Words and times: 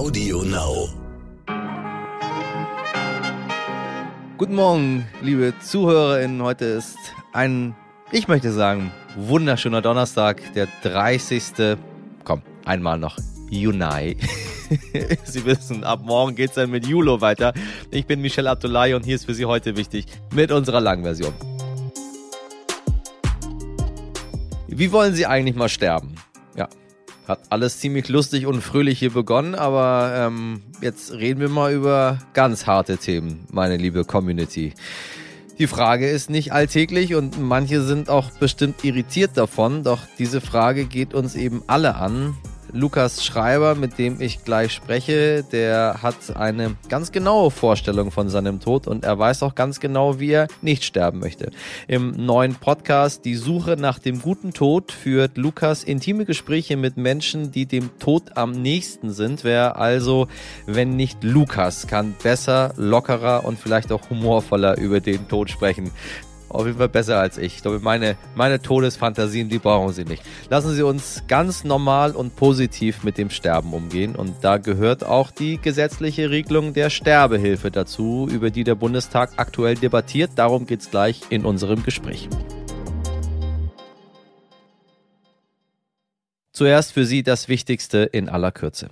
Audio 0.00 0.42
Now. 0.44 0.88
Guten 4.38 4.54
Morgen, 4.54 5.06
liebe 5.20 5.52
ZuhörerInnen. 5.60 6.42
Heute 6.42 6.64
ist 6.64 6.96
ein, 7.34 7.76
ich 8.10 8.26
möchte 8.26 8.50
sagen, 8.50 8.92
wunderschöner 9.14 9.82
Donnerstag, 9.82 10.40
der 10.54 10.68
30. 10.84 11.76
Komm, 12.24 12.40
einmal 12.64 12.98
noch. 12.98 13.18
Juni. 13.50 14.16
Sie 15.24 15.44
wissen, 15.44 15.84
ab 15.84 16.00
morgen 16.02 16.34
geht 16.34 16.48
es 16.48 16.54
dann 16.54 16.70
mit 16.70 16.86
Julo 16.86 17.20
weiter. 17.20 17.52
Ich 17.90 18.06
bin 18.06 18.22
Michel 18.22 18.46
Abdullahi 18.46 18.94
und 18.94 19.04
hier 19.04 19.16
ist 19.16 19.26
für 19.26 19.34
Sie 19.34 19.44
heute 19.44 19.76
wichtig 19.76 20.06
mit 20.32 20.50
unserer 20.50 20.80
langen 20.80 21.04
Version. 21.04 21.34
Wie 24.66 24.90
wollen 24.92 25.12
Sie 25.12 25.26
eigentlich 25.26 25.56
mal 25.56 25.68
sterben? 25.68 26.14
Ja, 26.56 26.70
hat 27.30 27.40
alles 27.48 27.78
ziemlich 27.78 28.08
lustig 28.08 28.46
und 28.46 28.60
fröhlich 28.60 28.98
hier 28.98 29.12
begonnen, 29.12 29.54
aber 29.54 30.12
ähm, 30.16 30.62
jetzt 30.82 31.12
reden 31.12 31.40
wir 31.40 31.48
mal 31.48 31.72
über 31.72 32.18
ganz 32.34 32.66
harte 32.66 32.98
Themen, 32.98 33.46
meine 33.52 33.76
liebe 33.76 34.04
Community. 34.04 34.74
Die 35.58 35.68
Frage 35.68 36.08
ist 36.08 36.28
nicht 36.28 36.52
alltäglich 36.52 37.14
und 37.14 37.40
manche 37.40 37.82
sind 37.82 38.10
auch 38.10 38.30
bestimmt 38.32 38.84
irritiert 38.84 39.32
davon, 39.36 39.84
doch 39.84 40.00
diese 40.18 40.40
Frage 40.40 40.86
geht 40.86 41.14
uns 41.14 41.36
eben 41.36 41.62
alle 41.68 41.94
an. 41.94 42.36
Lukas 42.72 43.24
Schreiber, 43.24 43.74
mit 43.74 43.98
dem 43.98 44.20
ich 44.20 44.44
gleich 44.44 44.72
spreche, 44.72 45.44
der 45.50 45.98
hat 46.02 46.36
eine 46.36 46.76
ganz 46.88 47.12
genaue 47.12 47.50
Vorstellung 47.50 48.10
von 48.10 48.28
seinem 48.28 48.60
Tod 48.60 48.86
und 48.86 49.04
er 49.04 49.18
weiß 49.18 49.42
auch 49.42 49.54
ganz 49.54 49.80
genau, 49.80 50.20
wie 50.20 50.32
er 50.32 50.48
nicht 50.62 50.84
sterben 50.84 51.18
möchte. 51.18 51.50
Im 51.88 52.12
neuen 52.12 52.54
Podcast 52.54 53.24
Die 53.24 53.34
Suche 53.34 53.76
nach 53.76 53.98
dem 53.98 54.22
guten 54.22 54.52
Tod 54.52 54.92
führt 54.92 55.36
Lukas 55.36 55.84
intime 55.84 56.24
Gespräche 56.24 56.76
mit 56.76 56.96
Menschen, 56.96 57.50
die 57.52 57.66
dem 57.66 57.90
Tod 57.98 58.36
am 58.36 58.52
nächsten 58.52 59.12
sind. 59.12 59.44
Wer 59.44 59.76
also, 59.76 60.28
wenn 60.66 60.96
nicht 60.96 61.22
Lukas, 61.22 61.86
kann 61.86 62.14
besser, 62.22 62.72
lockerer 62.76 63.44
und 63.44 63.58
vielleicht 63.58 63.92
auch 63.92 64.10
humorvoller 64.10 64.78
über 64.78 65.00
den 65.00 65.28
Tod 65.28 65.50
sprechen. 65.50 65.90
Auf 66.50 66.66
jeden 66.66 66.78
Fall 66.78 66.88
besser 66.88 67.18
als 67.18 67.38
ich. 67.38 67.56
Ich 67.56 67.62
glaube, 67.62 67.78
meine, 67.80 68.16
meine 68.34 68.60
Todesfantasien, 68.60 69.48
die 69.48 69.58
brauchen 69.58 69.92
Sie 69.92 70.04
nicht. 70.04 70.22
Lassen 70.48 70.74
Sie 70.74 70.82
uns 70.82 71.22
ganz 71.28 71.62
normal 71.62 72.10
und 72.12 72.34
positiv 72.34 73.04
mit 73.04 73.18
dem 73.18 73.30
Sterben 73.30 73.72
umgehen. 73.72 74.16
Und 74.16 74.34
da 74.42 74.58
gehört 74.58 75.04
auch 75.04 75.30
die 75.30 75.58
gesetzliche 75.58 76.30
Regelung 76.30 76.74
der 76.74 76.90
Sterbehilfe 76.90 77.70
dazu, 77.70 78.28
über 78.30 78.50
die 78.50 78.64
der 78.64 78.74
Bundestag 78.74 79.30
aktuell 79.36 79.76
debattiert. 79.76 80.32
Darum 80.34 80.66
geht 80.66 80.80
es 80.80 80.90
gleich 80.90 81.22
in 81.30 81.44
unserem 81.44 81.84
Gespräch. 81.84 82.28
Zuerst 86.52 86.92
für 86.92 87.06
Sie 87.06 87.22
das 87.22 87.48
Wichtigste 87.48 87.98
in 88.00 88.28
aller 88.28 88.50
Kürze. 88.50 88.90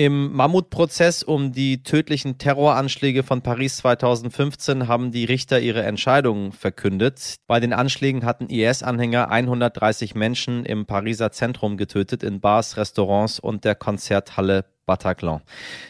Im 0.00 0.32
Mammutprozess 0.32 1.24
um 1.24 1.50
die 1.50 1.82
tödlichen 1.82 2.38
Terroranschläge 2.38 3.24
von 3.24 3.42
Paris 3.42 3.78
2015 3.78 4.86
haben 4.86 5.10
die 5.10 5.24
Richter 5.24 5.58
ihre 5.58 5.82
Entscheidungen 5.82 6.52
verkündet. 6.52 7.34
Bei 7.48 7.58
den 7.58 7.72
Anschlägen 7.72 8.24
hatten 8.24 8.46
IS-Anhänger 8.46 9.28
130 9.28 10.14
Menschen 10.14 10.64
im 10.64 10.86
Pariser 10.86 11.32
Zentrum 11.32 11.76
getötet, 11.76 12.22
in 12.22 12.38
Bars, 12.38 12.76
Restaurants 12.76 13.40
und 13.40 13.64
der 13.64 13.74
Konzerthalle 13.74 14.66
Bataclan. 14.86 15.42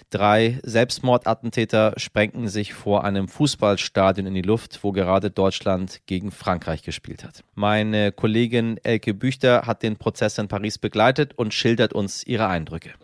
Drei 0.09 0.59
Selbstmordattentäter 0.63 1.93
sprengten 1.99 2.49
sich 2.49 2.73
vor 2.73 3.05
einem 3.05 3.29
Fußballstadion 3.29 4.27
in 4.27 4.33
die 4.33 4.41
Luft, 4.41 4.83
wo 4.83 4.93
gerade 4.93 5.31
Deutschland 5.31 6.01
gegen 6.07 6.31
Frankreich 6.31 6.83
gespielt 6.83 7.25
hat. 7.25 7.45
Meine 7.55 8.11
Kollegin 8.13 8.81
Elke 8.83 9.13
Büchter 9.13 9.67
hat 9.67 9.83
den 9.83 9.99
Prozess 9.99 10.39
in 10.39 10.49
Paris 10.49 10.79
begleitet 10.79 11.35
und 11.37 11.53
schildert 11.53 11.93
uns 11.93 12.27
ihre 12.27 12.47
Eindrücke. 12.47 12.95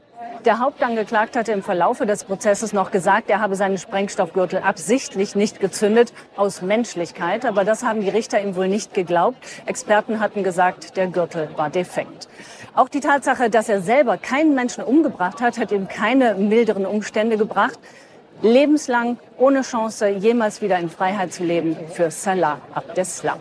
Der 0.44 0.58
Hauptangeklagte 0.58 1.38
hatte 1.38 1.52
im 1.52 1.62
Verlaufe 1.62 2.04
des 2.04 2.24
Prozesses 2.24 2.74
noch 2.74 2.90
gesagt, 2.90 3.30
er 3.30 3.40
habe 3.40 3.56
seinen 3.56 3.78
Sprengstoffgürtel 3.78 4.60
absichtlich 4.60 5.34
nicht 5.34 5.58
gezündet, 5.58 6.12
aus 6.36 6.60
Menschlichkeit. 6.60 7.46
Aber 7.46 7.64
das 7.64 7.82
haben 7.82 8.02
die 8.02 8.10
Richter 8.10 8.42
ihm 8.42 8.54
wohl 8.54 8.68
nicht 8.68 8.92
geglaubt. 8.92 9.38
Experten 9.64 10.20
hatten 10.20 10.44
gesagt, 10.44 10.98
der 10.98 11.06
Gürtel 11.06 11.48
war 11.56 11.70
defekt. 11.70 12.28
Auch 12.74 12.90
die 12.90 13.00
Tatsache, 13.00 13.48
dass 13.48 13.70
er 13.70 13.80
selber 13.80 14.18
keinen 14.18 14.54
Menschen 14.54 14.84
umgebracht 14.84 15.40
hat, 15.40 15.56
hat 15.56 15.72
ihm 15.72 15.88
keine 15.88 16.34
milderen 16.34 16.84
Umstände 16.84 17.38
gebracht. 17.38 17.78
Lebenslang 18.42 19.16
ohne 19.38 19.62
Chance, 19.62 20.08
jemals 20.08 20.60
wieder 20.60 20.78
in 20.78 20.90
Freiheit 20.90 21.32
zu 21.32 21.42
leben 21.42 21.74
für 21.94 22.10
Salah 22.10 22.58
Abdeslam. 22.74 23.38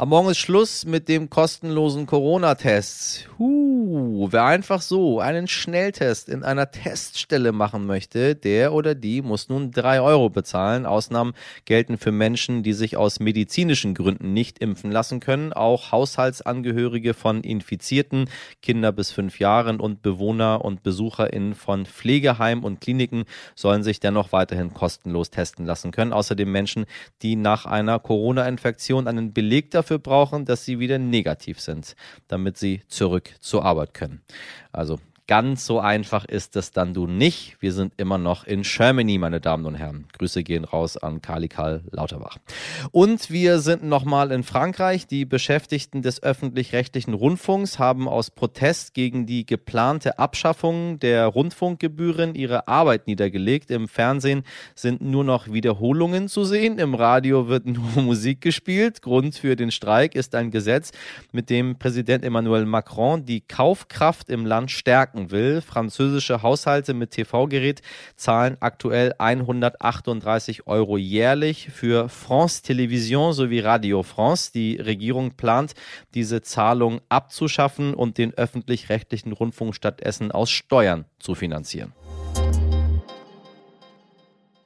Am 0.00 0.10
Morgen 0.10 0.30
ist 0.30 0.38
Schluss 0.38 0.86
mit 0.86 1.08
dem 1.08 1.28
kostenlosen 1.28 2.06
Corona-Test. 2.06 3.28
Huh, 3.36 4.28
wer 4.30 4.44
einfach 4.44 4.80
so 4.80 5.18
einen 5.18 5.48
Schnelltest 5.48 6.28
in 6.28 6.44
einer 6.44 6.70
Teststelle 6.70 7.50
machen 7.50 7.84
möchte, 7.84 8.36
der 8.36 8.72
oder 8.72 8.94
die 8.94 9.22
muss 9.22 9.48
nun 9.48 9.72
drei 9.72 10.00
Euro 10.00 10.30
bezahlen. 10.30 10.86
Ausnahmen 10.86 11.32
gelten 11.64 11.98
für 11.98 12.12
Menschen, 12.12 12.62
die 12.62 12.74
sich 12.74 12.96
aus 12.96 13.18
medizinischen 13.18 13.94
Gründen 13.94 14.32
nicht 14.32 14.60
impfen 14.60 14.92
lassen 14.92 15.18
können. 15.18 15.52
Auch 15.52 15.90
Haushaltsangehörige 15.90 17.12
von 17.12 17.40
Infizierten, 17.40 18.30
Kinder 18.62 18.92
bis 18.92 19.10
fünf 19.10 19.40
Jahren 19.40 19.80
und 19.80 20.00
Bewohner 20.00 20.64
und 20.64 20.84
BesucherInnen 20.84 21.56
von 21.56 21.86
Pflegeheimen 21.86 22.62
und 22.62 22.80
Kliniken 22.80 23.24
sollen 23.56 23.82
sich 23.82 23.98
dennoch 23.98 24.30
weiterhin 24.30 24.74
kostenlos 24.74 25.30
testen 25.30 25.66
lassen 25.66 25.90
können. 25.90 26.12
Außerdem 26.12 26.52
Menschen, 26.52 26.86
die 27.22 27.34
nach 27.34 27.66
einer 27.66 27.98
Corona-Infektion 27.98 29.08
einen 29.08 29.32
Beleg 29.32 29.72
dafür 29.72 29.87
dafür 29.88 29.98
brauchen, 29.98 30.44
dass 30.44 30.66
sie 30.66 30.78
wieder 30.78 30.98
negativ 30.98 31.60
sind, 31.60 31.96
damit 32.28 32.58
sie 32.58 32.82
zurück 32.88 33.30
zur 33.40 33.64
Arbeit 33.64 33.94
können. 33.94 34.20
Also 34.70 35.00
Ganz 35.28 35.66
so 35.66 35.78
einfach 35.78 36.24
ist 36.24 36.56
es 36.56 36.70
dann 36.70 36.94
du 36.94 37.06
nicht. 37.06 37.58
Wir 37.60 37.74
sind 37.74 37.92
immer 37.98 38.16
noch 38.16 38.46
in 38.46 38.62
Germany, 38.62 39.18
meine 39.18 39.42
Damen 39.42 39.66
und 39.66 39.74
Herren. 39.74 40.06
Grüße 40.16 40.42
gehen 40.42 40.64
raus 40.64 40.96
an 40.96 41.20
Kali 41.20 41.48
Karl 41.48 41.82
Lauterbach. 41.90 42.38
Und 42.92 43.28
wir 43.28 43.58
sind 43.58 43.84
nochmal 43.84 44.32
in 44.32 44.42
Frankreich. 44.42 45.06
Die 45.06 45.26
Beschäftigten 45.26 46.00
des 46.00 46.22
öffentlich-rechtlichen 46.22 47.12
Rundfunks 47.12 47.78
haben 47.78 48.08
aus 48.08 48.30
Protest 48.30 48.94
gegen 48.94 49.26
die 49.26 49.44
geplante 49.44 50.18
Abschaffung 50.18 50.98
der 50.98 51.26
Rundfunkgebühren 51.26 52.34
ihre 52.34 52.66
Arbeit 52.66 53.06
niedergelegt. 53.06 53.70
Im 53.70 53.86
Fernsehen 53.86 54.44
sind 54.74 55.02
nur 55.02 55.24
noch 55.24 55.52
Wiederholungen 55.52 56.28
zu 56.28 56.44
sehen. 56.44 56.78
Im 56.78 56.94
Radio 56.94 57.48
wird 57.48 57.66
nur 57.66 57.90
Musik 58.02 58.40
gespielt. 58.40 59.02
Grund 59.02 59.34
für 59.34 59.56
den 59.56 59.72
Streik 59.72 60.14
ist 60.14 60.34
ein 60.34 60.50
Gesetz, 60.50 60.90
mit 61.32 61.50
dem 61.50 61.78
Präsident 61.78 62.24
Emmanuel 62.24 62.64
Macron 62.64 63.26
die 63.26 63.42
Kaufkraft 63.42 64.30
im 64.30 64.46
Land 64.46 64.70
stärken 64.70 65.17
stärken 65.18 65.30
will. 65.30 65.60
Französische 65.60 66.42
Haushalte 66.42 66.94
mit 66.94 67.10
TV-Gerät 67.10 67.82
zahlen 68.16 68.56
aktuell 68.60 69.14
138 69.18 70.66
Euro 70.66 70.96
jährlich 70.96 71.70
für 71.70 72.08
France 72.08 72.62
Television 72.62 73.32
sowie 73.32 73.60
Radio 73.60 74.02
France. 74.02 74.52
Die 74.52 74.76
Regierung 74.76 75.32
plant, 75.32 75.74
diese 76.14 76.42
Zahlung 76.42 77.00
abzuschaffen 77.08 77.94
und 77.94 78.18
den 78.18 78.34
öffentlich-rechtlichen 78.34 79.32
Rundfunk 79.32 79.74
stattdessen 79.74 80.30
aus 80.32 80.50
Steuern 80.50 81.04
zu 81.18 81.34
finanzieren. 81.34 81.92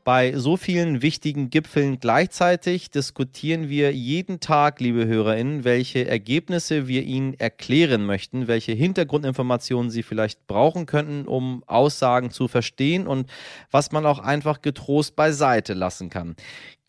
Bei 0.05 0.37
so 0.37 0.57
vielen 0.57 1.01
wichtigen 1.01 1.49
Gipfeln 1.51 2.01
gleichzeitig 2.01 2.91
diskutieren 2.91 3.69
wir 3.69 3.93
jeden 3.93 4.41
Tag, 4.41 4.81
liebe 4.81 5.07
Hörerinnen, 5.07 5.63
welche 5.63 6.09
Ergebnisse 6.09 6.89
wir 6.89 7.05
Ihnen 7.05 7.35
erklären 7.35 8.05
möchten, 8.05 8.49
welche 8.49 8.73
Hintergrundinformationen 8.73 9.93
Sie 9.93 10.03
vielleicht 10.03 10.49
brauchen 10.49 10.87
könnten, 10.87 11.29
um 11.29 11.63
Aussagen 11.69 12.33
zu 12.33 12.49
verstehen 12.49 13.07
und 13.07 13.31
was 13.71 13.93
man 13.93 14.05
auch 14.05 14.19
einfach 14.19 14.61
getrost 14.61 15.15
beiseite 15.15 15.73
lassen 15.73 16.11
kann 16.11 16.35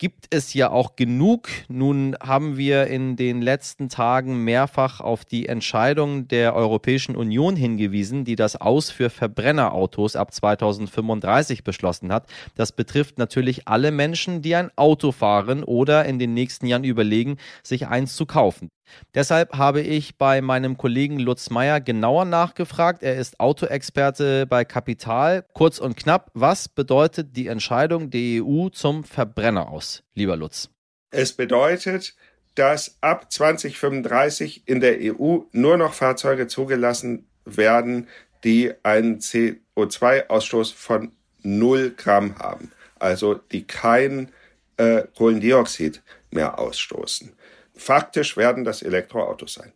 gibt 0.03 0.35
es 0.35 0.53
ja 0.53 0.69
auch 0.69 0.97
genug. 0.97 1.47
Nun 1.69 2.17
haben 2.21 2.57
wir 2.57 2.87
in 2.87 3.15
den 3.15 3.41
letzten 3.41 3.87
Tagen 3.87 4.43
mehrfach 4.43 4.99
auf 4.99 5.23
die 5.23 5.47
Entscheidung 5.47 6.27
der 6.27 6.55
Europäischen 6.55 7.15
Union 7.15 7.55
hingewiesen, 7.55 8.25
die 8.25 8.35
das 8.35 8.59
Aus 8.59 8.89
für 8.89 9.09
Verbrennerautos 9.09 10.17
ab 10.17 10.33
2035 10.33 11.63
beschlossen 11.63 12.11
hat. 12.11 12.27
Das 12.55 12.73
betrifft 12.73 13.17
natürlich 13.17 13.69
alle 13.69 13.91
Menschen, 13.91 14.41
die 14.41 14.55
ein 14.55 14.71
Auto 14.75 15.13
fahren 15.13 15.63
oder 15.63 16.03
in 16.03 16.19
den 16.19 16.33
nächsten 16.33 16.65
Jahren 16.65 16.83
überlegen, 16.83 17.37
sich 17.63 17.87
eins 17.87 18.17
zu 18.17 18.25
kaufen. 18.25 18.71
Deshalb 19.13 19.53
habe 19.53 19.81
ich 19.81 20.17
bei 20.17 20.41
meinem 20.41 20.77
Kollegen 20.77 21.19
Lutz 21.19 21.49
Meyer 21.49 21.81
genauer 21.81 22.25
nachgefragt. 22.25 23.03
Er 23.03 23.15
ist 23.15 23.39
Autoexperte 23.39 24.45
bei 24.47 24.65
Kapital. 24.65 25.45
Kurz 25.53 25.79
und 25.79 25.95
knapp, 25.95 26.31
was 26.33 26.69
bedeutet 26.69 27.35
die 27.35 27.47
Entscheidung 27.47 28.09
der 28.09 28.43
EU 28.43 28.69
zum 28.69 29.03
Verbrenner 29.03 29.69
aus, 29.69 30.03
lieber 30.13 30.35
Lutz? 30.35 30.69
Es 31.11 31.33
bedeutet, 31.33 32.15
dass 32.55 32.97
ab 33.01 33.31
2035 33.31 34.63
in 34.67 34.79
der 34.79 34.97
EU 35.01 35.39
nur 35.51 35.77
noch 35.77 35.93
Fahrzeuge 35.93 36.47
zugelassen 36.47 37.27
werden, 37.45 38.07
die 38.43 38.73
einen 38.83 39.19
CO2-Ausstoß 39.19 40.73
von 40.73 41.11
0 41.41 41.93
Gramm 41.95 42.37
haben, 42.39 42.71
also 42.99 43.35
die 43.35 43.65
kein 43.65 44.31
äh, 44.77 45.03
Kohlendioxid 45.15 46.01
mehr 46.31 46.59
ausstoßen. 46.59 47.33
Faktisch 47.75 48.37
werden 48.37 48.63
das 48.63 48.81
Elektroautos 48.81 49.55
sein. 49.55 49.73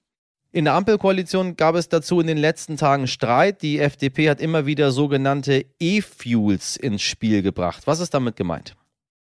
In 0.52 0.66
der 0.66 0.76
Ampelkoalition 0.76 1.56
gab 1.56 1.76
es 1.76 1.90
dazu 1.90 2.20
in 2.22 2.28
den 2.28 2.38
letzten 2.38 2.78
Tagen 2.78 3.08
Streit. 3.08 3.62
Die 3.62 3.80
FDP 3.80 4.30
hat 4.30 4.42
immer 4.42 4.66
wieder 4.66 4.92
sogenannte 4.92 5.66
E-Fuels 5.80 6.78
ins 6.78 7.02
Spiel 7.02 7.42
gebracht. 7.42 7.86
Was 7.86 8.00
ist 8.00 8.14
damit 8.14 8.38
gemeint? 8.38 8.76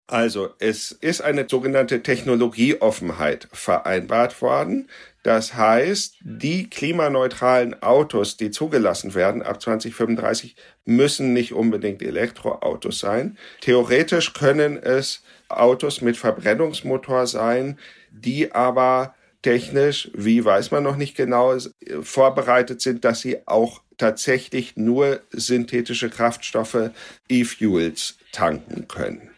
Also 0.09 0.51
es 0.59 0.93
ist 0.93 1.21
eine 1.21 1.47
sogenannte 1.49 2.01
Technologieoffenheit 2.01 3.49
vereinbart 3.51 4.41
worden. 4.41 4.89
Das 5.23 5.53
heißt, 5.55 6.15
die 6.21 6.69
klimaneutralen 6.69 7.83
Autos, 7.83 8.37
die 8.37 8.49
zugelassen 8.49 9.13
werden 9.13 9.43
ab 9.43 9.61
2035, 9.61 10.55
müssen 10.85 11.33
nicht 11.33 11.51
unbedingt 11.51 12.01
Elektroautos 12.01 12.99
sein. 12.99 13.37
Theoretisch 13.59 14.31
können 14.33 14.81
es 14.81 15.23
Autos 15.49 15.99
mit 15.99 16.15
Verbrennungsmotor 16.15 17.27
sein, 17.27 17.77
die 18.25 18.51
aber 18.53 19.15
technisch, 19.41 20.09
wie 20.13 20.43
weiß 20.43 20.71
man 20.71 20.83
noch 20.83 20.97
nicht 20.97 21.15
genau, 21.15 21.57
vorbereitet 22.01 22.81
sind, 22.81 23.05
dass 23.05 23.21
sie 23.21 23.47
auch 23.47 23.81
tatsächlich 23.97 24.77
nur 24.77 25.21
synthetische 25.31 26.09
Kraftstoffe 26.09 26.91
E-Fuels 27.29 28.17
tanken 28.31 28.87
können. 28.87 29.29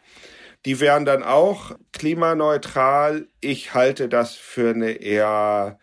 Die 0.66 0.80
wären 0.80 1.06
dann 1.06 1.24
auch 1.24 1.78
klimaneutral. 1.94 3.28
Ich 3.40 3.74
halte 3.74 4.10
das 4.10 4.36
für 4.36 4.72
eine 4.72 4.92
eher 4.92 5.80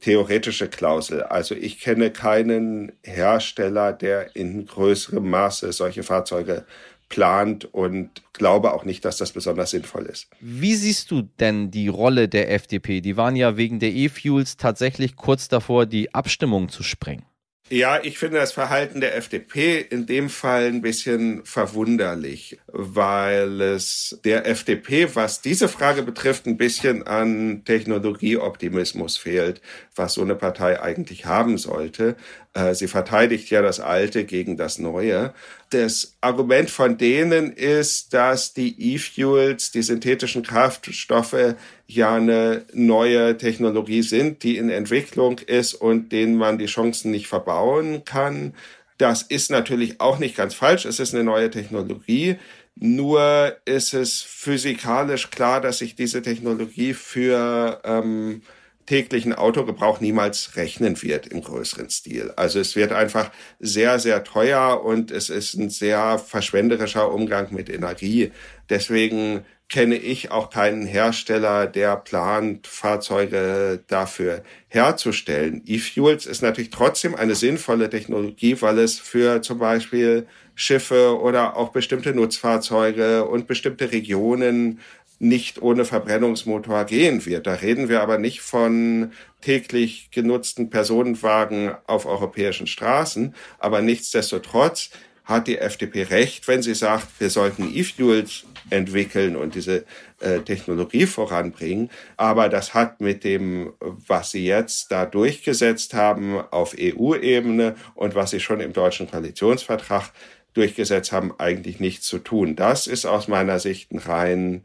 theoretische 0.00 0.68
Klausel. 0.68 1.22
Also 1.24 1.54
ich 1.54 1.80
kenne 1.80 2.10
keinen 2.10 2.92
Hersteller, 3.02 3.92
der 3.92 4.34
in 4.36 4.66
größerem 4.66 5.28
Maße 5.28 5.72
solche 5.72 6.02
Fahrzeuge 6.02 6.64
plant 7.10 7.66
und 7.66 8.22
glaube 8.32 8.72
auch 8.72 8.86
nicht, 8.86 9.04
dass 9.04 9.18
das 9.18 9.32
besonders 9.32 9.70
sinnvoll 9.70 10.06
ist. 10.06 10.28
Wie 10.40 10.74
siehst 10.74 11.10
du 11.10 11.22
denn 11.22 11.70
die 11.70 11.88
Rolle 11.88 12.28
der 12.28 12.50
FDP? 12.50 13.02
Die 13.02 13.18
waren 13.18 13.36
ja 13.36 13.58
wegen 13.58 13.78
der 13.78 13.92
E-Fuels 13.92 14.56
tatsächlich 14.56 15.16
kurz 15.16 15.48
davor, 15.48 15.84
die 15.84 16.14
Abstimmung 16.14 16.70
zu 16.70 16.82
sprengen. 16.82 17.26
Ja, 17.68 18.00
ich 18.02 18.18
finde 18.18 18.38
das 18.38 18.52
Verhalten 18.52 19.00
der 19.00 19.16
FDP 19.16 19.80
in 19.80 20.06
dem 20.06 20.28
Fall 20.28 20.64
ein 20.64 20.82
bisschen 20.82 21.44
verwunderlich, 21.44 22.58
weil 22.82 23.60
es 23.60 24.18
der 24.24 24.46
FDP, 24.46 25.14
was 25.14 25.42
diese 25.42 25.68
Frage 25.68 26.02
betrifft, 26.02 26.46
ein 26.46 26.56
bisschen 26.56 27.06
an 27.06 27.62
Technologieoptimismus 27.66 29.18
fehlt, 29.18 29.60
was 29.94 30.14
so 30.14 30.22
eine 30.22 30.34
Partei 30.34 30.80
eigentlich 30.80 31.26
haben 31.26 31.58
sollte. 31.58 32.16
Äh, 32.54 32.74
sie 32.74 32.88
verteidigt 32.88 33.50
ja 33.50 33.60
das 33.60 33.80
Alte 33.80 34.24
gegen 34.24 34.56
das 34.56 34.78
Neue. 34.78 35.34
Das 35.68 36.16
Argument 36.22 36.70
von 36.70 36.96
denen 36.96 37.52
ist, 37.52 38.14
dass 38.14 38.54
die 38.54 38.94
E-Fuels, 38.94 39.70
die 39.72 39.82
synthetischen 39.82 40.42
Kraftstoffe, 40.42 41.54
ja 41.86 42.14
eine 42.14 42.64
neue 42.72 43.36
Technologie 43.36 44.02
sind, 44.02 44.42
die 44.42 44.56
in 44.56 44.70
Entwicklung 44.70 45.38
ist 45.38 45.74
und 45.74 46.12
denen 46.12 46.36
man 46.36 46.56
die 46.56 46.66
Chancen 46.66 47.10
nicht 47.10 47.26
verbauen 47.26 48.04
kann. 48.06 48.54
Das 49.00 49.22
ist 49.22 49.50
natürlich 49.50 49.98
auch 49.98 50.18
nicht 50.18 50.36
ganz 50.36 50.52
falsch. 50.52 50.84
Es 50.84 51.00
ist 51.00 51.14
eine 51.14 51.24
neue 51.24 51.50
Technologie. 51.50 52.36
Nur 52.76 53.56
ist 53.64 53.94
es 53.94 54.22
physikalisch 54.22 55.30
klar, 55.30 55.60
dass 55.60 55.78
sich 55.78 55.96
diese 55.96 56.22
Technologie 56.22 56.94
für 56.94 57.80
ähm, 57.84 58.42
täglichen 58.86 59.32
Autogebrauch 59.32 60.00
niemals 60.00 60.56
rechnen 60.56 61.00
wird 61.00 61.28
im 61.28 61.42
größeren 61.42 61.90
Stil. 61.90 62.32
Also 62.36 62.58
es 62.58 62.74
wird 62.74 62.90
einfach 62.90 63.30
sehr, 63.60 64.00
sehr 64.00 64.24
teuer 64.24 64.82
und 64.82 65.12
es 65.12 65.30
ist 65.30 65.54
ein 65.54 65.70
sehr 65.70 66.18
verschwenderischer 66.18 67.12
Umgang 67.12 67.54
mit 67.54 67.70
Energie. 67.70 68.32
Deswegen 68.68 69.44
kenne 69.68 69.94
ich 69.94 70.32
auch 70.32 70.50
keinen 70.50 70.84
Hersteller, 70.84 71.68
der 71.68 71.96
plant, 71.96 72.66
Fahrzeuge 72.66 73.84
dafür 73.86 74.42
herzustellen. 74.66 75.62
E-Fuels 75.66 76.26
ist 76.26 76.42
natürlich 76.42 76.70
trotzdem 76.70 77.14
eine 77.14 77.36
sinnvolle 77.36 77.88
Technologie, 77.88 78.60
weil 78.60 78.80
es 78.80 78.98
für 78.98 79.40
zum 79.40 79.60
Beispiel 79.60 80.26
Schiffe 80.60 81.18
oder 81.18 81.56
auch 81.56 81.70
bestimmte 81.70 82.12
Nutzfahrzeuge 82.12 83.24
und 83.24 83.46
bestimmte 83.46 83.92
Regionen 83.92 84.80
nicht 85.18 85.62
ohne 85.62 85.86
Verbrennungsmotor 85.86 86.84
gehen 86.84 87.24
wird. 87.24 87.46
Da 87.46 87.54
reden 87.54 87.88
wir 87.88 88.02
aber 88.02 88.18
nicht 88.18 88.42
von 88.42 89.12
täglich 89.40 90.10
genutzten 90.10 90.68
Personenwagen 90.68 91.74
auf 91.86 92.04
europäischen 92.04 92.66
Straßen. 92.66 93.34
Aber 93.58 93.80
nichtsdestotrotz 93.80 94.90
hat 95.24 95.46
die 95.46 95.56
FDP 95.56 96.02
recht, 96.02 96.46
wenn 96.46 96.60
sie 96.60 96.74
sagt, 96.74 97.08
wir 97.20 97.30
sollten 97.30 97.74
E-Fuels 97.74 98.44
entwickeln 98.68 99.36
und 99.36 99.54
diese 99.54 99.86
äh, 100.20 100.40
Technologie 100.40 101.06
voranbringen. 101.06 101.88
Aber 102.18 102.50
das 102.50 102.74
hat 102.74 103.00
mit 103.00 103.24
dem, 103.24 103.72
was 103.80 104.32
sie 104.32 104.44
jetzt 104.44 104.92
da 104.92 105.06
durchgesetzt 105.06 105.94
haben 105.94 106.38
auf 106.50 106.76
EU-Ebene 106.78 107.76
und 107.94 108.14
was 108.14 108.30
sie 108.30 108.40
schon 108.40 108.60
im 108.60 108.74
deutschen 108.74 109.10
Koalitionsvertrag 109.10 110.12
durchgesetzt 110.54 111.12
haben, 111.12 111.32
eigentlich 111.38 111.80
nichts 111.80 112.06
zu 112.06 112.18
tun. 112.18 112.56
Das 112.56 112.86
ist 112.86 113.06
aus 113.06 113.28
meiner 113.28 113.58
Sicht 113.58 113.92
ein 113.92 113.98
rein 113.98 114.62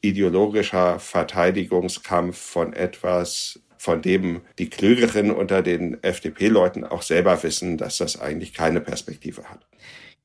ideologischer 0.00 0.98
Verteidigungskampf 0.98 2.36
von 2.36 2.72
etwas, 2.72 3.60
von 3.78 4.02
dem 4.02 4.42
die 4.58 4.68
Klügeren 4.68 5.30
unter 5.30 5.62
den 5.62 6.02
FDP-Leuten 6.02 6.84
auch 6.84 7.02
selber 7.02 7.42
wissen, 7.42 7.78
dass 7.78 7.98
das 7.98 8.20
eigentlich 8.20 8.54
keine 8.54 8.80
Perspektive 8.80 9.44
hat. 9.44 9.66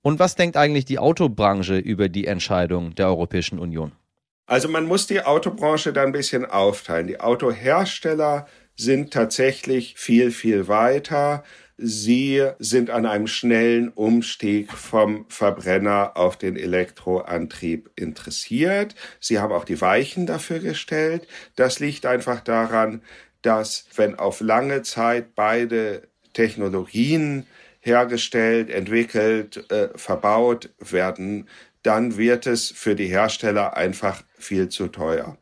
Und 0.01 0.19
was 0.19 0.35
denkt 0.35 0.57
eigentlich 0.57 0.85
die 0.85 0.99
Autobranche 0.99 1.77
über 1.77 2.09
die 2.09 2.25
Entscheidung 2.25 2.95
der 2.95 3.07
Europäischen 3.07 3.59
Union? 3.59 3.91
Also 4.45 4.67
man 4.67 4.85
muss 4.85 5.07
die 5.07 5.21
Autobranche 5.21 5.93
da 5.93 6.03
ein 6.03 6.11
bisschen 6.11 6.45
aufteilen. 6.45 7.07
Die 7.07 7.19
Autohersteller 7.19 8.47
sind 8.75 9.13
tatsächlich 9.13 9.95
viel, 9.97 10.31
viel 10.31 10.67
weiter. 10.67 11.43
Sie 11.81 12.45
sind 12.59 12.89
an 12.89 13.05
einem 13.05 13.27
schnellen 13.27 13.87
Umstieg 13.87 14.73
vom 14.73 15.25
Verbrenner 15.29 16.17
auf 16.17 16.35
den 16.35 16.57
Elektroantrieb 16.57 17.89
interessiert. 17.95 18.95
Sie 19.21 19.39
haben 19.39 19.53
auch 19.53 19.63
die 19.63 19.79
Weichen 19.79 20.25
dafür 20.25 20.59
gestellt. 20.59 21.25
Das 21.55 21.79
liegt 21.79 22.05
einfach 22.05 22.41
daran, 22.41 23.01
dass 23.41 23.85
wenn 23.95 24.19
auf 24.19 24.41
lange 24.41 24.81
Zeit 24.81 25.35
beide 25.35 26.09
Technologien 26.33 27.45
hergestellt, 27.79 28.69
entwickelt, 28.69 29.71
äh, 29.71 29.89
verbaut 29.95 30.71
werden, 30.79 31.47
dann 31.83 32.17
wird 32.17 32.45
es 32.45 32.71
für 32.71 32.95
die 32.95 33.07
Hersteller 33.07 33.77
einfach 33.77 34.23
viel 34.37 34.67
zu 34.67 34.87
teuer. 34.87 35.37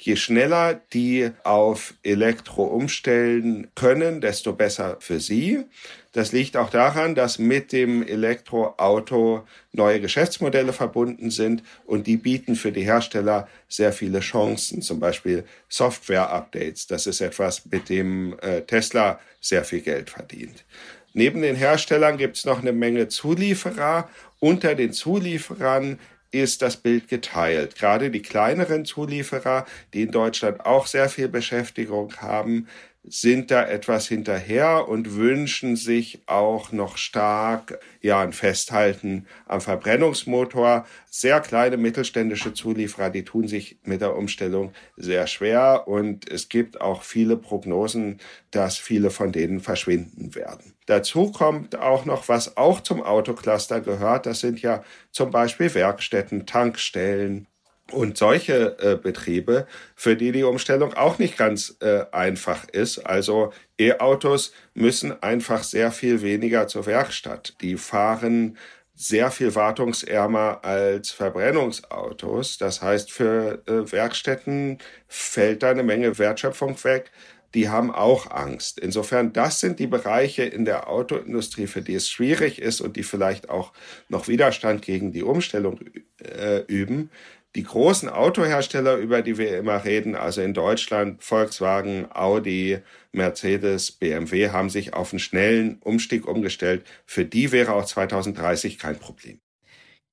Je 0.00 0.14
schneller 0.14 0.80
die 0.92 1.30
auf 1.42 1.94
Elektro 2.04 2.64
umstellen 2.64 3.66
können, 3.74 4.20
desto 4.20 4.52
besser 4.52 4.96
für 5.00 5.18
sie. 5.18 5.64
Das 6.12 6.30
liegt 6.30 6.56
auch 6.56 6.70
daran, 6.70 7.16
dass 7.16 7.40
mit 7.40 7.72
dem 7.72 8.06
Elektroauto 8.06 9.44
neue 9.72 10.00
Geschäftsmodelle 10.00 10.72
verbunden 10.72 11.30
sind 11.30 11.64
und 11.84 12.06
die 12.06 12.16
bieten 12.16 12.54
für 12.54 12.70
die 12.70 12.84
Hersteller 12.84 13.48
sehr 13.68 13.92
viele 13.92 14.20
Chancen, 14.20 14.82
zum 14.82 15.00
Beispiel 15.00 15.44
Software-Updates. 15.68 16.86
Das 16.86 17.08
ist 17.08 17.20
etwas, 17.20 17.66
mit 17.66 17.88
dem 17.88 18.38
äh, 18.40 18.62
Tesla 18.62 19.18
sehr 19.40 19.64
viel 19.64 19.80
Geld 19.80 20.10
verdient. 20.10 20.64
Neben 21.12 21.42
den 21.42 21.56
Herstellern 21.56 22.18
gibt 22.18 22.36
es 22.36 22.44
noch 22.44 22.60
eine 22.60 22.72
Menge 22.72 23.08
Zulieferer. 23.08 24.08
Unter 24.38 24.76
den 24.76 24.92
Zulieferern 24.92 25.98
ist 26.30 26.62
das 26.62 26.76
Bild 26.76 27.08
geteilt. 27.08 27.76
Gerade 27.76 28.10
die 28.10 28.22
kleineren 28.22 28.84
Zulieferer, 28.84 29.66
die 29.94 30.02
in 30.02 30.10
Deutschland 30.10 30.64
auch 30.64 30.86
sehr 30.86 31.08
viel 31.08 31.28
Beschäftigung 31.28 32.14
haben, 32.18 32.68
sind 33.04 33.50
da 33.50 33.66
etwas 33.66 34.08
hinterher 34.08 34.88
und 34.88 35.14
wünschen 35.14 35.76
sich 35.76 36.20
auch 36.26 36.72
noch 36.72 36.96
stark 36.96 37.78
ja 38.00 38.20
ein 38.20 38.32
Festhalten 38.32 39.26
am 39.46 39.60
Verbrennungsmotor. 39.60 40.86
Sehr 41.10 41.40
kleine 41.40 41.76
mittelständische 41.76 42.52
Zulieferer, 42.52 43.10
die 43.10 43.24
tun 43.24 43.48
sich 43.48 43.78
mit 43.84 44.00
der 44.00 44.16
Umstellung 44.16 44.72
sehr 44.96 45.26
schwer 45.26 45.84
und 45.86 46.30
es 46.30 46.48
gibt 46.48 46.80
auch 46.80 47.02
viele 47.02 47.36
Prognosen, 47.36 48.18
dass 48.50 48.76
viele 48.76 49.10
von 49.10 49.32
denen 49.32 49.60
verschwinden 49.60 50.34
werden. 50.34 50.74
Dazu 50.86 51.30
kommt 51.32 51.76
auch 51.76 52.04
noch, 52.04 52.28
was 52.28 52.56
auch 52.56 52.80
zum 52.80 53.02
Autocluster 53.02 53.80
gehört. 53.80 54.26
Das 54.26 54.40
sind 54.40 54.60
ja 54.60 54.82
zum 55.12 55.30
Beispiel 55.30 55.72
Werkstätten, 55.74 56.46
Tankstellen, 56.46 57.46
und 57.92 58.18
solche 58.18 58.76
äh, 58.80 58.96
Betriebe, 58.96 59.66
für 59.94 60.16
die 60.16 60.32
die 60.32 60.44
Umstellung 60.44 60.94
auch 60.94 61.18
nicht 61.18 61.36
ganz 61.36 61.76
äh, 61.80 62.04
einfach 62.12 62.68
ist. 62.68 62.98
Also 62.98 63.52
E-Autos 63.78 64.52
müssen 64.74 65.22
einfach 65.22 65.62
sehr 65.62 65.90
viel 65.92 66.22
weniger 66.22 66.68
zur 66.68 66.86
Werkstatt. 66.86 67.54
Die 67.60 67.76
fahren 67.76 68.56
sehr 68.98 69.30
viel 69.30 69.54
wartungsärmer 69.54 70.64
als 70.64 71.12
Verbrennungsautos. 71.12 72.58
Das 72.58 72.82
heißt, 72.82 73.12
für 73.12 73.62
äh, 73.66 73.92
Werkstätten 73.92 74.78
fällt 75.06 75.62
da 75.62 75.70
eine 75.70 75.84
Menge 75.84 76.18
Wertschöpfung 76.18 76.82
weg. 76.82 77.12
Die 77.54 77.68
haben 77.68 77.94
auch 77.94 78.30
Angst. 78.30 78.78
Insofern, 78.78 79.32
das 79.32 79.60
sind 79.60 79.78
die 79.78 79.86
Bereiche 79.86 80.42
in 80.42 80.64
der 80.64 80.88
Autoindustrie, 80.90 81.68
für 81.68 81.80
die 81.80 81.94
es 81.94 82.10
schwierig 82.10 82.60
ist 82.60 82.80
und 82.80 82.96
die 82.96 83.04
vielleicht 83.04 83.48
auch 83.48 83.72
noch 84.08 84.26
Widerstand 84.26 84.82
gegen 84.82 85.12
die 85.12 85.22
Umstellung 85.22 85.80
äh, 86.18 86.62
üben. 86.66 87.10
Die 87.56 87.62
großen 87.62 88.10
Autohersteller, 88.10 88.96
über 88.96 89.22
die 89.22 89.38
wir 89.38 89.56
immer 89.58 89.84
reden, 89.84 90.14
also 90.14 90.42
in 90.42 90.52
Deutschland 90.52 91.24
Volkswagen, 91.24 92.06
Audi, 92.12 92.78
Mercedes, 93.12 93.90
BMW, 93.90 94.50
haben 94.50 94.68
sich 94.68 94.92
auf 94.92 95.12
einen 95.12 95.18
schnellen 95.18 95.78
Umstieg 95.82 96.28
umgestellt. 96.28 96.84
Für 97.06 97.24
die 97.24 97.50
wäre 97.50 97.72
auch 97.72 97.86
2030 97.86 98.78
kein 98.78 98.98
Problem. 98.98 99.40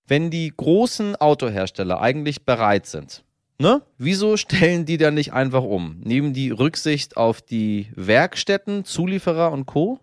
Wenn 0.08 0.30
die 0.30 0.54
großen 0.56 1.18
Autohersteller 1.18 2.00
eigentlich 2.00 2.46
bereit 2.46 2.86
sind, 2.86 3.24
ne? 3.58 3.82
Wieso 3.98 4.38
stellen 4.38 4.86
die 4.86 4.98
dann 4.98 5.16
nicht 5.16 5.34
einfach 5.34 5.64
um? 5.64 6.00
Nehmen 6.04 6.34
die 6.34 6.52
Rücksicht 6.52 7.18
auf 7.18 7.42
die 7.42 7.92
Werkstätten, 7.96 8.86
Zulieferer 8.86 9.52
und 9.52 9.66
Co? 9.66 10.00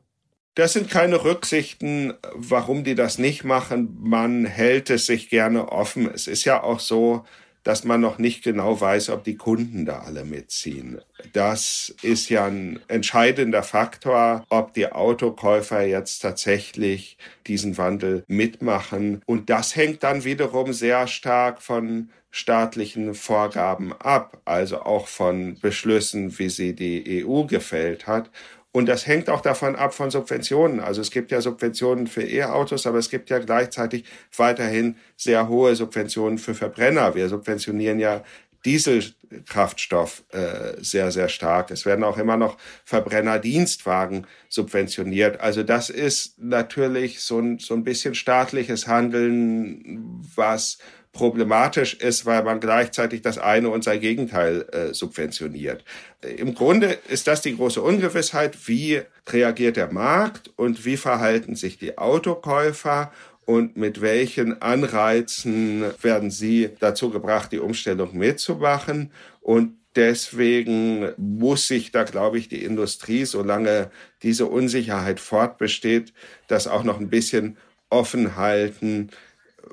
Das 0.55 0.75
sind 0.75 0.91
keine 0.91 1.25
Rücksichten, 1.25 2.13
warum 2.35 2.85
die 2.85 2.95
das 2.95 3.17
nicht 3.17 3.43
machen. 3.43 3.97
Man 4.03 4.45
hält 4.45 4.91
es 4.91 5.07
sich 5.07 5.31
gerne 5.31 5.73
offen. 5.73 6.11
Es 6.13 6.27
ist 6.27 6.45
ja 6.45 6.63
auch 6.63 6.79
so, 6.79 7.25
dass 7.63 7.85
man 7.85 8.01
noch 8.01 8.19
nicht 8.19 8.43
genau 8.43 8.79
weiß, 8.81 9.11
ob 9.11 9.25
die 9.25 9.37
Kunden 9.37 9.87
da 9.87 10.01
alle 10.01 10.25
mitziehen. 10.25 11.01
Das 11.33 11.95
ist 12.03 12.29
ja 12.29 12.47
ein 12.47 12.81
entscheidender 12.89 13.63
Faktor, 13.63 14.45
ob 14.51 14.75
die 14.75 14.91
Autokäufer 14.91 15.83
jetzt 15.83 16.19
tatsächlich 16.21 17.17
diesen 17.47 17.79
Wandel 17.79 18.25
mitmachen. 18.27 19.23
Und 19.27 19.49
das 19.49 19.75
hängt 19.77 20.03
dann 20.03 20.25
wiederum 20.25 20.73
sehr 20.73 21.07
stark 21.07 21.63
von 21.63 22.11
staatlichen 22.31 23.15
Vorgaben 23.15 23.93
ab, 23.93 24.41
also 24.45 24.81
auch 24.83 25.07
von 25.07 25.59
Beschlüssen, 25.61 26.39
wie 26.39 26.49
sie 26.49 26.75
die 26.75 27.25
EU 27.25 27.45
gefällt 27.45 28.07
hat. 28.07 28.31
Und 28.73 28.87
das 28.87 29.07
hängt 29.07 29.29
auch 29.29 29.43
davon 29.43 29.77
ab 29.77 29.93
von 29.93 30.11
Subventionen. 30.11 30.81
Also 30.81 31.03
es 31.03 31.11
gibt 31.11 31.31
ja 31.31 31.43
Subventionen 31.43 32.07
für 32.07 32.23
E-Autos, 32.23 32.87
aber 32.87 32.99
es 32.99 33.11
gibt 33.11 33.29
ja 33.29 33.39
gleichzeitig 33.39 34.05
weiterhin 34.35 34.97
sehr 35.17 35.49
hohe 35.49 35.77
Subventionen 35.77 36.39
für 36.39 36.55
Verbrenner. 36.55 37.15
Wir 37.15 37.29
subventionieren 37.29 37.99
ja 37.99 38.25
Dieselkraftstoff 38.65 40.23
äh, 40.31 40.83
sehr, 40.83 41.11
sehr 41.11 41.29
stark. 41.29 41.71
Es 41.71 41.85
werden 41.85 42.05
auch 42.05 42.17
immer 42.17 42.37
noch 42.37 42.57
Verbrennerdienstwagen 42.85 44.27
subventioniert. 44.49 45.41
Also 45.41 45.63
das 45.65 45.91
ist 45.91 46.39
natürlich 46.39 47.21
so 47.21 47.41
ein, 47.41 47.59
so 47.59 47.75
ein 47.75 47.85
bisschen 47.85 48.15
staatliches 48.15 48.87
Handeln, 48.87 50.23
was 50.35 50.79
problematisch 51.13 51.95
ist, 51.95 52.25
weil 52.25 52.43
man 52.43 52.59
gleichzeitig 52.59 53.21
das 53.21 53.37
eine 53.37 53.69
und 53.69 53.85
sein 53.85 54.01
Gegenteil 54.01 54.67
äh, 54.73 54.95
subventioniert. 54.95 55.85
Im 56.23 56.55
Grunde 56.55 56.99
ist 57.09 57.27
das 57.27 57.43
die 57.43 57.55
große 57.55 57.83
Ungewissheit, 57.83 58.57
wie 58.67 59.03
reagiert 59.29 59.77
der 59.77 59.93
Markt 59.93 60.51
und 60.57 60.85
wie 60.87 60.97
verhalten 60.97 61.55
sich 61.55 61.79
die 61.79 61.99
Autokäufer 61.99 63.13
und 63.45 63.77
mit 63.77 64.01
welchen 64.01 64.63
Anreizen 64.63 65.85
werden 66.01 66.31
sie 66.31 66.71
dazu 66.81 67.11
gebracht, 67.11 67.53
die 67.53 67.59
Umstellung 67.59 68.17
mitzumachen. 68.17 69.13
Und 69.41 69.77
deswegen 69.97 71.13
muss 71.19 71.69
sich 71.69 71.91
da, 71.91 72.05
glaube 72.05 72.39
ich, 72.39 72.49
die 72.49 72.65
Industrie, 72.65 73.25
solange 73.25 73.91
diese 74.23 74.47
Unsicherheit 74.47 75.21
fortbesteht, 75.21 76.15
das 76.47 76.69
auch 76.69 76.85
noch 76.85 77.01
ein 77.01 77.11
bisschen 77.11 77.59
offen 77.91 78.37
halten, 78.37 79.11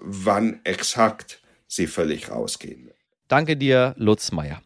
wann 0.01 0.59
exakt 0.63 1.41
sie 1.67 1.87
völlig 1.87 2.31
rausgehen. 2.31 2.91
Danke 3.27 3.57
dir, 3.57 3.93
Lutz 3.97 4.31
Meyer. 4.31 4.61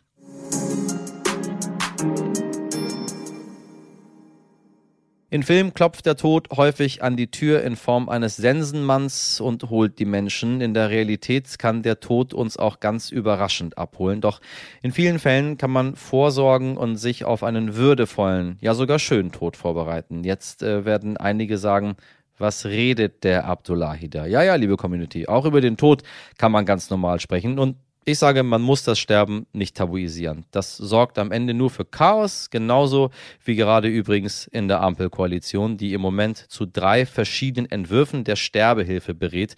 In 5.33 5.41
Filmen 5.41 5.73
klopft 5.73 6.05
der 6.05 6.15
Tod 6.15 6.49
häufig 6.55 7.01
an 7.01 7.17
die 7.17 7.31
Tür 7.31 7.63
in 7.63 7.75
Form 7.75 8.07
eines 8.07 8.35
Sensenmanns 8.35 9.41
und 9.41 9.71
holt 9.71 9.97
die 9.97 10.05
Menschen. 10.05 10.61
In 10.61 10.75
der 10.75 10.91
Realität 10.91 11.57
kann 11.57 11.81
der 11.81 11.99
Tod 11.99 12.35
uns 12.35 12.55
auch 12.57 12.79
ganz 12.79 13.09
überraschend 13.09 13.75
abholen. 13.75 14.21
Doch 14.21 14.41
in 14.83 14.91
vielen 14.91 15.17
Fällen 15.17 15.57
kann 15.57 15.71
man 15.71 15.95
vorsorgen 15.95 16.77
und 16.77 16.97
sich 16.97 17.25
auf 17.25 17.41
einen 17.41 17.75
würdevollen, 17.75 18.59
ja 18.61 18.75
sogar 18.75 18.99
schönen 18.99 19.31
Tod 19.31 19.57
vorbereiten. 19.57 20.23
Jetzt 20.23 20.61
äh, 20.61 20.85
werden 20.85 21.17
einige 21.17 21.57
sagen, 21.57 21.95
was 22.37 22.65
redet 22.65 23.23
der 23.23 23.45
Abdullahi 23.45 24.09
da? 24.09 24.25
Ja, 24.25 24.43
ja, 24.43 24.55
liebe 24.55 24.77
Community, 24.77 25.27
auch 25.27 25.45
über 25.45 25.61
den 25.61 25.77
Tod 25.77 26.03
kann 26.37 26.51
man 26.51 26.65
ganz 26.65 26.89
normal 26.89 27.19
sprechen. 27.19 27.59
Und 27.59 27.77
ich 28.05 28.19
sage, 28.19 28.43
man 28.43 28.61
muss 28.61 28.83
das 28.83 28.99
Sterben 28.99 29.45
nicht 29.53 29.77
tabuisieren. 29.77 30.45
Das 30.51 30.75
sorgt 30.75 31.17
am 31.17 31.31
Ende 31.31 31.53
nur 31.53 31.69
für 31.69 31.85
Chaos, 31.85 32.49
genauso 32.49 33.11
wie 33.45 33.55
gerade 33.55 33.87
übrigens 33.87 34.45
in 34.47 34.67
der 34.67 34.81
Ampelkoalition, 34.81 35.77
die 35.77 35.93
im 35.93 36.01
Moment 36.01 36.37
zu 36.37 36.65
drei 36.65 37.05
verschiedenen 37.05 37.71
Entwürfen 37.71 38.23
der 38.25 38.35
Sterbehilfe 38.35 39.13
berät 39.13 39.55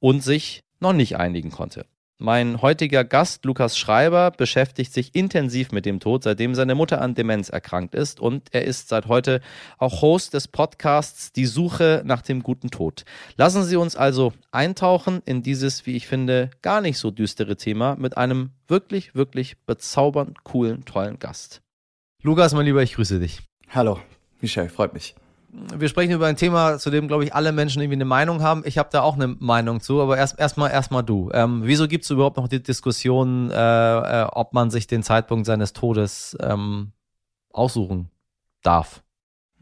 und 0.00 0.22
sich 0.22 0.64
noch 0.80 0.92
nicht 0.92 1.16
einigen 1.16 1.50
konnte. 1.50 1.86
Mein 2.18 2.62
heutiger 2.62 3.04
Gast, 3.04 3.44
Lukas 3.44 3.76
Schreiber, 3.76 4.30
beschäftigt 4.30 4.90
sich 4.94 5.14
intensiv 5.14 5.70
mit 5.70 5.84
dem 5.84 6.00
Tod, 6.00 6.22
seitdem 6.22 6.54
seine 6.54 6.74
Mutter 6.74 7.02
an 7.02 7.14
Demenz 7.14 7.50
erkrankt 7.50 7.94
ist. 7.94 8.20
Und 8.20 8.48
er 8.52 8.64
ist 8.64 8.88
seit 8.88 9.06
heute 9.06 9.42
auch 9.76 10.00
Host 10.00 10.32
des 10.32 10.48
Podcasts 10.48 11.32
Die 11.32 11.44
Suche 11.44 12.00
nach 12.06 12.22
dem 12.22 12.42
guten 12.42 12.70
Tod. 12.70 13.04
Lassen 13.36 13.64
Sie 13.64 13.76
uns 13.76 13.96
also 13.96 14.32
eintauchen 14.50 15.20
in 15.26 15.42
dieses, 15.42 15.84
wie 15.84 15.94
ich 15.94 16.06
finde, 16.06 16.48
gar 16.62 16.80
nicht 16.80 16.96
so 16.96 17.10
düstere 17.10 17.56
Thema 17.56 17.96
mit 17.96 18.16
einem 18.16 18.52
wirklich, 18.66 19.14
wirklich 19.14 19.58
bezaubernd 19.66 20.42
coolen, 20.42 20.86
tollen 20.86 21.18
Gast. 21.18 21.60
Lukas, 22.22 22.54
mein 22.54 22.64
Lieber, 22.64 22.82
ich 22.82 22.94
grüße 22.94 23.20
dich. 23.20 23.42
Hallo, 23.68 24.00
Michel, 24.40 24.70
freut 24.70 24.94
mich 24.94 25.14
wir 25.48 25.88
sprechen 25.88 26.12
über 26.12 26.26
ein 26.26 26.36
Thema, 26.36 26.78
zu 26.78 26.90
dem, 26.90 27.08
glaube 27.08 27.24
ich, 27.24 27.34
alle 27.34 27.52
Menschen 27.52 27.80
irgendwie 27.80 27.96
eine 27.96 28.04
Meinung 28.04 28.42
haben. 28.42 28.62
Ich 28.66 28.78
habe 28.78 28.88
da 28.92 29.02
auch 29.02 29.14
eine 29.14 29.28
Meinung 29.28 29.80
zu, 29.80 30.00
aber 30.00 30.16
erst 30.16 30.38
erstmal 30.38 30.70
erstmal 30.70 31.02
du. 31.02 31.30
Ähm, 31.32 31.62
wieso 31.64 31.88
gibt 31.88 32.04
es 32.04 32.10
überhaupt 32.10 32.36
noch 32.36 32.48
die 32.48 32.62
Diskussion, 32.62 33.50
äh, 33.50 33.54
äh, 34.22 34.24
ob 34.24 34.52
man 34.52 34.70
sich 34.70 34.86
den 34.86 35.02
Zeitpunkt 35.02 35.46
seines 35.46 35.72
Todes 35.72 36.36
ähm, 36.40 36.92
aussuchen 37.52 38.10
darf? 38.62 39.02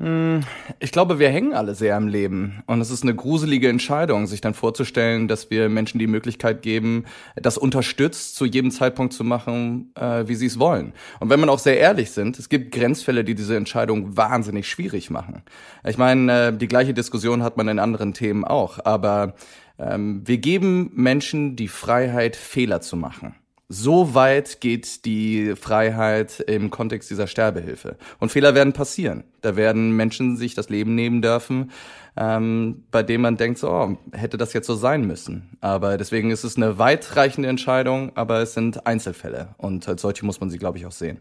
Hm, 0.00 0.40
ich 0.80 0.90
glaube, 0.90 1.20
wir 1.20 1.28
hängen 1.28 1.54
alle 1.54 1.76
sehr 1.76 1.96
im 1.96 2.08
Leben. 2.08 2.64
Und 2.66 2.80
es 2.80 2.90
ist 2.90 3.04
eine 3.04 3.14
gruselige 3.14 3.68
Entscheidung, 3.68 4.26
sich 4.26 4.40
dann 4.40 4.52
vorzustellen, 4.52 5.28
dass 5.28 5.50
wir 5.50 5.68
Menschen 5.68 6.00
die 6.00 6.08
Möglichkeit 6.08 6.62
geben, 6.62 7.04
das 7.36 7.56
unterstützt 7.56 8.34
zu 8.34 8.44
jedem 8.44 8.72
Zeitpunkt 8.72 9.12
zu 9.12 9.22
machen, 9.22 9.92
äh, 9.94 10.26
wie 10.26 10.34
sie 10.34 10.46
es 10.46 10.58
wollen. 10.58 10.94
Und 11.20 11.30
wenn 11.30 11.38
man 11.38 11.48
auch 11.48 11.60
sehr 11.60 11.78
ehrlich 11.78 12.10
sind, 12.10 12.40
es 12.40 12.48
gibt 12.48 12.72
Grenzfälle, 12.72 13.22
die 13.22 13.36
diese 13.36 13.56
Entscheidung 13.56 14.16
wahnsinnig 14.16 14.68
schwierig 14.68 15.10
machen. 15.10 15.42
Ich 15.86 15.96
meine, 15.96 16.48
äh, 16.48 16.56
die 16.56 16.68
gleiche 16.68 16.92
Diskussion 16.92 17.44
hat 17.44 17.56
man 17.56 17.68
in 17.68 17.78
anderen 17.78 18.14
Themen 18.14 18.44
auch. 18.44 18.84
Aber 18.84 19.34
ähm, 19.78 20.22
wir 20.24 20.38
geben 20.38 20.90
Menschen 20.94 21.54
die 21.54 21.68
Freiheit, 21.68 22.34
Fehler 22.34 22.80
zu 22.80 22.96
machen. 22.96 23.36
So 23.68 24.14
weit 24.14 24.60
geht 24.60 25.06
die 25.06 25.54
Freiheit 25.56 26.40
im 26.40 26.70
Kontext 26.70 27.10
dieser 27.10 27.26
Sterbehilfe. 27.26 27.96
Und 28.18 28.30
Fehler 28.30 28.54
werden 28.54 28.74
passieren. 28.74 29.24
Da 29.40 29.56
werden 29.56 29.92
Menschen 29.92 30.36
sich 30.36 30.54
das 30.54 30.68
Leben 30.68 30.94
nehmen 30.94 31.22
dürfen, 31.22 31.70
ähm, 32.16 32.84
bei 32.90 33.02
dem 33.02 33.22
man 33.22 33.36
denkt, 33.36 33.58
so, 33.58 33.70
oh, 33.70 33.96
hätte 34.12 34.36
das 34.36 34.52
jetzt 34.52 34.66
so 34.66 34.74
sein 34.74 35.06
müssen. 35.06 35.56
Aber 35.60 35.96
deswegen 35.96 36.30
ist 36.30 36.44
es 36.44 36.56
eine 36.56 36.78
weitreichende 36.78 37.48
Entscheidung, 37.48 38.12
aber 38.16 38.40
es 38.40 38.52
sind 38.52 38.86
Einzelfälle. 38.86 39.54
Und 39.56 39.88
als 39.88 40.02
solche 40.02 40.26
muss 40.26 40.40
man 40.40 40.50
sie, 40.50 40.58
glaube 40.58 40.76
ich, 40.76 40.84
auch 40.84 40.92
sehen. 40.92 41.20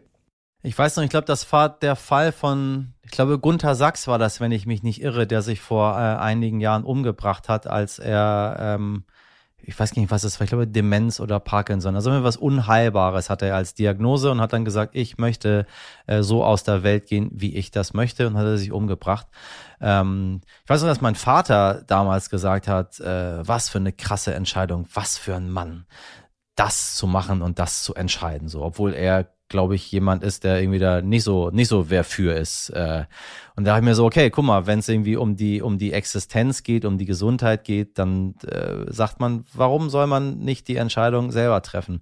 Ich 0.62 0.78
weiß 0.78 0.96
noch, 0.96 1.04
ich 1.04 1.10
glaube, 1.10 1.26
das 1.26 1.50
war 1.52 1.68
der 1.68 1.94
Fall 1.94 2.32
von, 2.32 2.94
ich 3.02 3.10
glaube, 3.10 3.38
Gunther 3.38 3.74
Sachs 3.74 4.06
war 4.06 4.18
das, 4.18 4.40
wenn 4.40 4.50
ich 4.50 4.64
mich 4.64 4.82
nicht 4.82 5.02
irre, 5.02 5.26
der 5.26 5.42
sich 5.42 5.60
vor 5.60 5.92
äh, 5.92 6.16
einigen 6.16 6.60
Jahren 6.60 6.84
umgebracht 6.84 7.50
hat, 7.50 7.66
als 7.66 7.98
er 7.98 8.56
ähm, 8.58 9.04
ich 9.66 9.78
weiß 9.78 9.96
nicht, 9.96 10.10
was 10.10 10.24
es 10.24 10.38
war, 10.38 10.44
ich 10.44 10.50
glaube 10.50 10.66
Demenz 10.66 11.20
oder 11.20 11.40
Parkinson, 11.40 11.94
also 11.94 12.10
was 12.22 12.36
Unheilbares 12.36 13.30
hatte 13.30 13.46
er 13.46 13.56
als 13.56 13.74
Diagnose 13.74 14.30
und 14.30 14.40
hat 14.40 14.52
dann 14.52 14.64
gesagt, 14.64 14.94
ich 14.94 15.18
möchte 15.18 15.66
äh, 16.06 16.22
so 16.22 16.44
aus 16.44 16.64
der 16.64 16.82
Welt 16.82 17.06
gehen, 17.06 17.30
wie 17.32 17.54
ich 17.54 17.70
das 17.70 17.94
möchte 17.94 18.26
und 18.26 18.36
hat 18.36 18.44
er 18.44 18.58
sich 18.58 18.72
umgebracht. 18.72 19.26
Ähm, 19.80 20.40
ich 20.64 20.70
weiß 20.70 20.82
noch, 20.82 20.88
dass 20.88 21.00
mein 21.00 21.14
Vater 21.14 21.82
damals 21.86 22.30
gesagt 22.30 22.68
hat, 22.68 23.00
äh, 23.00 23.46
was 23.46 23.68
für 23.68 23.78
eine 23.78 23.92
krasse 23.92 24.34
Entscheidung, 24.34 24.86
was 24.92 25.18
für 25.18 25.34
ein 25.34 25.50
Mann, 25.50 25.86
das 26.56 26.94
zu 26.94 27.06
machen 27.06 27.42
und 27.42 27.58
das 27.58 27.82
zu 27.82 27.94
entscheiden, 27.94 28.48
so, 28.48 28.62
obwohl 28.62 28.94
er 28.94 29.33
glaube 29.48 29.74
ich, 29.74 29.90
jemand 29.92 30.24
ist, 30.24 30.44
der 30.44 30.60
irgendwie 30.60 30.78
da 30.78 31.02
nicht 31.02 31.22
so, 31.22 31.50
nicht 31.50 31.68
so 31.68 31.90
wer 31.90 32.04
für 32.04 32.34
ist. 32.34 32.70
Äh. 32.70 33.04
Und 33.56 33.64
da 33.64 33.72
habe 33.72 33.80
ich 33.80 33.84
mir 33.84 33.94
so, 33.94 34.04
okay, 34.04 34.30
guck 34.30 34.44
mal, 34.44 34.66
wenn 34.66 34.78
es 34.78 34.88
irgendwie 34.88 35.16
um 35.16 35.36
die, 35.36 35.62
um 35.62 35.78
die 35.78 35.92
Existenz 35.92 36.62
geht, 36.62 36.84
um 36.84 36.98
die 36.98 37.04
Gesundheit 37.04 37.64
geht, 37.64 37.98
dann 37.98 38.34
äh, 38.46 38.90
sagt 38.92 39.20
man, 39.20 39.44
warum 39.52 39.90
soll 39.90 40.06
man 40.06 40.38
nicht 40.38 40.68
die 40.68 40.76
Entscheidung 40.76 41.30
selber 41.30 41.62
treffen? 41.62 42.00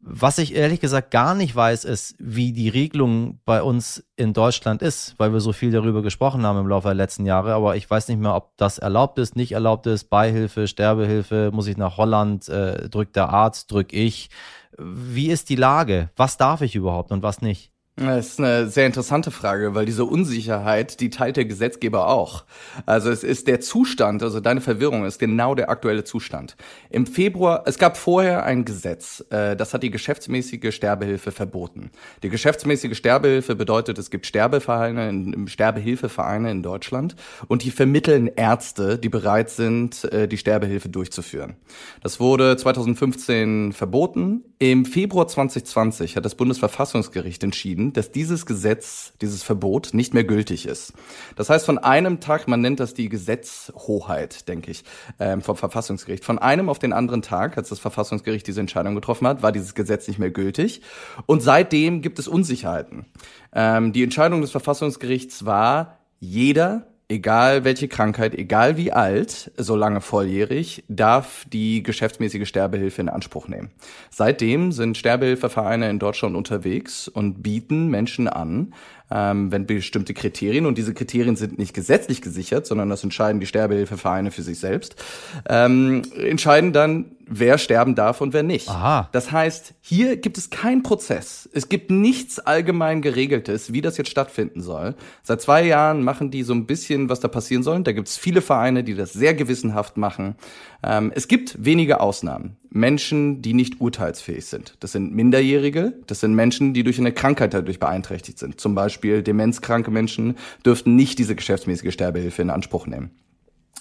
Was 0.00 0.38
ich 0.38 0.54
ehrlich 0.54 0.78
gesagt 0.78 1.10
gar 1.10 1.34
nicht 1.34 1.56
weiß, 1.56 1.84
ist, 1.84 2.14
wie 2.20 2.52
die 2.52 2.68
Regelung 2.68 3.40
bei 3.44 3.62
uns 3.62 4.04
in 4.14 4.32
Deutschland 4.32 4.80
ist, 4.80 5.16
weil 5.18 5.32
wir 5.32 5.40
so 5.40 5.52
viel 5.52 5.72
darüber 5.72 6.02
gesprochen 6.02 6.46
haben 6.46 6.60
im 6.60 6.68
Laufe 6.68 6.86
der 6.86 6.94
letzten 6.94 7.26
Jahre. 7.26 7.52
Aber 7.52 7.74
ich 7.74 7.90
weiß 7.90 8.06
nicht 8.06 8.20
mehr, 8.20 8.36
ob 8.36 8.56
das 8.56 8.78
erlaubt 8.78 9.18
ist, 9.18 9.34
nicht 9.34 9.52
erlaubt 9.52 9.86
ist, 9.88 10.04
Beihilfe, 10.04 10.68
Sterbehilfe, 10.68 11.50
muss 11.52 11.66
ich 11.66 11.76
nach 11.76 11.96
Holland, 11.96 12.48
äh, 12.48 12.88
drückt 12.88 13.16
der 13.16 13.30
Arzt, 13.30 13.72
drück 13.72 13.92
ich 13.92 14.30
wie 14.78 15.28
ist 15.28 15.48
die 15.48 15.56
Lage? 15.56 16.10
Was 16.16 16.36
darf 16.36 16.60
ich 16.60 16.74
überhaupt 16.74 17.12
und 17.12 17.22
was 17.22 17.42
nicht? 17.42 17.72
Das 17.98 18.28
ist 18.28 18.38
eine 18.38 18.68
sehr 18.68 18.86
interessante 18.86 19.32
Frage, 19.32 19.74
weil 19.74 19.84
diese 19.84 20.04
Unsicherheit, 20.04 21.00
die 21.00 21.10
teilt 21.10 21.36
der 21.36 21.46
Gesetzgeber 21.46 22.06
auch. 22.06 22.44
Also 22.86 23.10
es 23.10 23.24
ist 23.24 23.48
der 23.48 23.58
Zustand, 23.58 24.22
also 24.22 24.38
deine 24.38 24.60
Verwirrung 24.60 25.04
ist 25.04 25.18
genau 25.18 25.56
der 25.56 25.68
aktuelle 25.68 26.04
Zustand. 26.04 26.56
Im 26.90 27.06
Februar, 27.06 27.64
es 27.66 27.76
gab 27.76 27.96
vorher 27.96 28.44
ein 28.44 28.64
Gesetz, 28.64 29.24
äh, 29.30 29.56
das 29.56 29.74
hat 29.74 29.82
die 29.82 29.90
geschäftsmäßige 29.90 30.72
Sterbehilfe 30.72 31.32
verboten. 31.32 31.90
Die 32.22 32.28
geschäftsmäßige 32.28 32.96
Sterbehilfe 32.96 33.56
bedeutet, 33.56 33.98
es 33.98 34.10
gibt 34.10 34.26
Sterbevereine, 34.26 35.48
Sterbehilfevereine 35.48 36.52
in 36.52 36.62
Deutschland 36.62 37.16
und 37.48 37.64
die 37.64 37.72
vermitteln 37.72 38.28
Ärzte, 38.28 38.96
die 38.96 39.08
bereit 39.08 39.50
sind, 39.50 40.04
äh, 40.04 40.28
die 40.28 40.38
Sterbehilfe 40.38 40.88
durchzuführen. 40.88 41.56
Das 42.00 42.20
wurde 42.20 42.56
2015 42.56 43.72
verboten. 43.72 44.47
Im 44.60 44.84
Februar 44.84 45.28
2020 45.28 46.16
hat 46.16 46.24
das 46.24 46.34
Bundesverfassungsgericht 46.34 47.44
entschieden, 47.44 47.92
dass 47.92 48.10
dieses 48.10 48.44
Gesetz, 48.44 49.12
dieses 49.20 49.44
Verbot 49.44 49.90
nicht 49.92 50.14
mehr 50.14 50.24
gültig 50.24 50.66
ist. 50.66 50.94
Das 51.36 51.48
heißt, 51.48 51.64
von 51.64 51.78
einem 51.78 52.18
Tag, 52.18 52.48
man 52.48 52.60
nennt 52.60 52.80
das 52.80 52.92
die 52.92 53.08
Gesetzhoheit, 53.08 54.48
denke 54.48 54.72
ich, 54.72 54.82
ähm, 55.20 55.42
vom 55.42 55.56
Verfassungsgericht. 55.56 56.24
Von 56.24 56.40
einem 56.40 56.68
auf 56.68 56.80
den 56.80 56.92
anderen 56.92 57.22
Tag, 57.22 57.56
als 57.56 57.68
das 57.68 57.78
Verfassungsgericht 57.78 58.48
diese 58.48 58.58
Entscheidung 58.58 58.96
getroffen 58.96 59.28
hat, 59.28 59.44
war 59.44 59.52
dieses 59.52 59.76
Gesetz 59.76 60.08
nicht 60.08 60.18
mehr 60.18 60.32
gültig. 60.32 60.82
Und 61.26 61.40
seitdem 61.40 62.02
gibt 62.02 62.18
es 62.18 62.26
Unsicherheiten. 62.26 63.06
Ähm, 63.52 63.92
die 63.92 64.02
Entscheidung 64.02 64.40
des 64.40 64.50
Verfassungsgerichts 64.50 65.44
war, 65.44 65.98
jeder 66.18 66.88
egal 67.08 67.64
welche 67.64 67.88
Krankheit, 67.88 68.34
egal 68.34 68.76
wie 68.76 68.92
alt, 68.92 69.50
solange 69.56 70.02
volljährig, 70.02 70.84
darf 70.88 71.46
die 71.50 71.82
geschäftsmäßige 71.82 72.46
Sterbehilfe 72.46 73.00
in 73.00 73.08
Anspruch 73.08 73.48
nehmen. 73.48 73.70
Seitdem 74.10 74.72
sind 74.72 74.98
Sterbehilfevereine 74.98 75.88
in 75.88 75.98
Deutschland 75.98 76.36
unterwegs 76.36 77.08
und 77.08 77.42
bieten 77.42 77.88
Menschen 77.88 78.28
an, 78.28 78.74
ähm, 79.10 79.50
wenn 79.50 79.66
bestimmte 79.66 80.12
Kriterien, 80.12 80.66
und 80.66 80.76
diese 80.76 80.92
Kriterien 80.92 81.36
sind 81.36 81.58
nicht 81.58 81.72
gesetzlich 81.72 82.20
gesichert, 82.20 82.66
sondern 82.66 82.90
das 82.90 83.02
entscheiden 83.02 83.40
die 83.40 83.46
Sterbehilfevereine 83.46 84.30
für 84.30 84.42
sich 84.42 84.58
selbst, 84.58 85.02
ähm, 85.48 86.02
entscheiden 86.14 86.74
dann, 86.74 87.16
wer 87.28 87.58
sterben 87.58 87.94
darf 87.94 88.20
und 88.20 88.32
wer 88.32 88.42
nicht. 88.42 88.68
Aha. 88.68 89.08
Das 89.12 89.32
heißt, 89.32 89.74
hier 89.80 90.16
gibt 90.16 90.38
es 90.38 90.50
keinen 90.50 90.82
Prozess. 90.82 91.48
Es 91.52 91.68
gibt 91.68 91.90
nichts 91.90 92.38
allgemein 92.38 93.02
geregeltes, 93.02 93.72
wie 93.72 93.80
das 93.80 93.96
jetzt 93.96 94.10
stattfinden 94.10 94.62
soll. 94.62 94.94
Seit 95.22 95.40
zwei 95.40 95.64
Jahren 95.64 96.02
machen 96.02 96.30
die 96.30 96.42
so 96.42 96.54
ein 96.54 96.66
bisschen, 96.66 97.08
was 97.08 97.20
da 97.20 97.28
passieren 97.28 97.62
soll. 97.62 97.82
Da 97.82 97.92
gibt 97.92 98.08
es 98.08 98.16
viele 98.16 98.40
Vereine, 98.40 98.84
die 98.84 98.94
das 98.94 99.12
sehr 99.12 99.34
gewissenhaft 99.34 99.96
machen. 99.96 100.36
Ähm, 100.82 101.12
es 101.14 101.28
gibt 101.28 101.64
wenige 101.64 102.00
Ausnahmen. 102.00 102.56
Menschen, 102.70 103.42
die 103.42 103.54
nicht 103.54 103.80
urteilsfähig 103.80 104.46
sind. 104.46 104.74
Das 104.80 104.92
sind 104.92 105.14
Minderjährige, 105.14 105.94
das 106.06 106.20
sind 106.20 106.34
Menschen, 106.34 106.74
die 106.74 106.82
durch 106.82 106.98
eine 106.98 107.12
Krankheit 107.12 107.54
dadurch 107.54 107.80
beeinträchtigt 107.80 108.38
sind. 108.38 108.60
Zum 108.60 108.74
Beispiel 108.74 109.22
demenzkranke 109.22 109.90
Menschen 109.90 110.36
dürften 110.64 110.94
nicht 110.94 111.18
diese 111.18 111.34
geschäftsmäßige 111.34 111.92
Sterbehilfe 111.92 112.42
in 112.42 112.50
Anspruch 112.50 112.86
nehmen. 112.86 113.10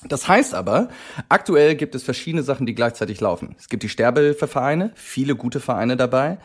Das 0.04 0.28
heißt 0.28 0.54
aber, 0.54 0.90
aktuell 1.28 1.76
gibt 1.76 1.96
es 1.96 2.04
verschiedene 2.04 2.44
Sachen, 2.44 2.68
die 2.68 2.76
gleichzeitig 2.76 3.20
laufen. 3.20 3.56
Es 3.58 3.68
gibt 3.68 3.82
die 3.82 3.90
Sterbehilfevereine, 3.90 4.92
viele 4.94 5.36
gute 5.36 5.60
Vereine 5.60 5.98
dabei, 5.98 6.38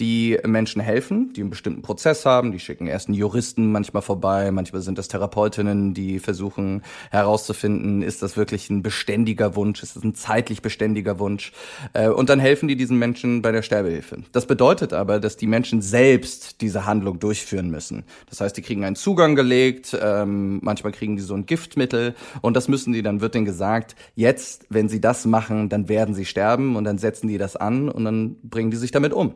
die 0.00 0.38
Menschen 0.44 0.80
helfen, 0.80 1.32
die 1.34 1.42
einen 1.42 1.50
bestimmten 1.50 1.82
Prozess 1.82 2.24
haben. 2.24 2.50
Die 2.50 2.58
schicken 2.58 2.86
erst 2.86 3.08
einen 3.08 3.16
Juristen 3.16 3.70
manchmal 3.70 4.02
vorbei, 4.02 4.50
manchmal 4.50 4.80
sind 4.80 4.96
das 4.96 5.08
Therapeutinnen, 5.08 5.92
die 5.92 6.18
versuchen 6.18 6.82
herauszufinden, 7.10 8.00
ist 8.00 8.22
das 8.22 8.38
wirklich 8.38 8.70
ein 8.70 8.82
beständiger 8.82 9.54
Wunsch, 9.54 9.82
ist 9.82 9.96
das 9.96 10.02
ein 10.02 10.14
zeitlich 10.14 10.62
beständiger 10.62 11.18
Wunsch. 11.18 11.52
Äh, 11.92 12.08
und 12.08 12.30
dann 12.30 12.40
helfen 12.40 12.68
die 12.68 12.76
diesen 12.76 12.98
Menschen 12.98 13.42
bei 13.42 13.52
der 13.52 13.62
Sterbehilfe. 13.62 14.22
Das 14.32 14.46
bedeutet 14.46 14.94
aber, 14.94 15.20
dass 15.20 15.36
die 15.36 15.46
Menschen 15.46 15.82
selbst 15.82 16.62
diese 16.62 16.86
Handlung 16.86 17.18
durchführen 17.18 17.70
müssen. 17.70 18.04
Das 18.30 18.40
heißt, 18.40 18.56
die 18.56 18.62
kriegen 18.62 18.82
einen 18.84 18.96
Zugang 18.96 19.36
gelegt, 19.36 19.96
ähm, 20.00 20.60
manchmal 20.62 20.92
kriegen 20.92 21.16
die 21.16 21.22
so 21.22 21.34
ein 21.34 21.44
Giftmittel 21.44 22.14
und 22.40 22.56
das 22.56 22.68
müssen 22.68 22.93
die, 22.94 23.02
dann 23.02 23.20
wird 23.20 23.34
denen 23.34 23.44
gesagt, 23.44 23.94
jetzt, 24.14 24.66
wenn 24.70 24.88
sie 24.88 25.00
das 25.00 25.26
machen, 25.26 25.68
dann 25.68 25.88
werden 25.88 26.14
sie 26.14 26.24
sterben 26.24 26.76
und 26.76 26.84
dann 26.84 26.98
setzen 26.98 27.28
die 27.28 27.38
das 27.38 27.56
an 27.56 27.88
und 27.88 28.04
dann 28.04 28.36
bringen 28.42 28.70
die 28.70 28.76
sich 28.76 28.90
damit 28.90 29.12
um. 29.12 29.34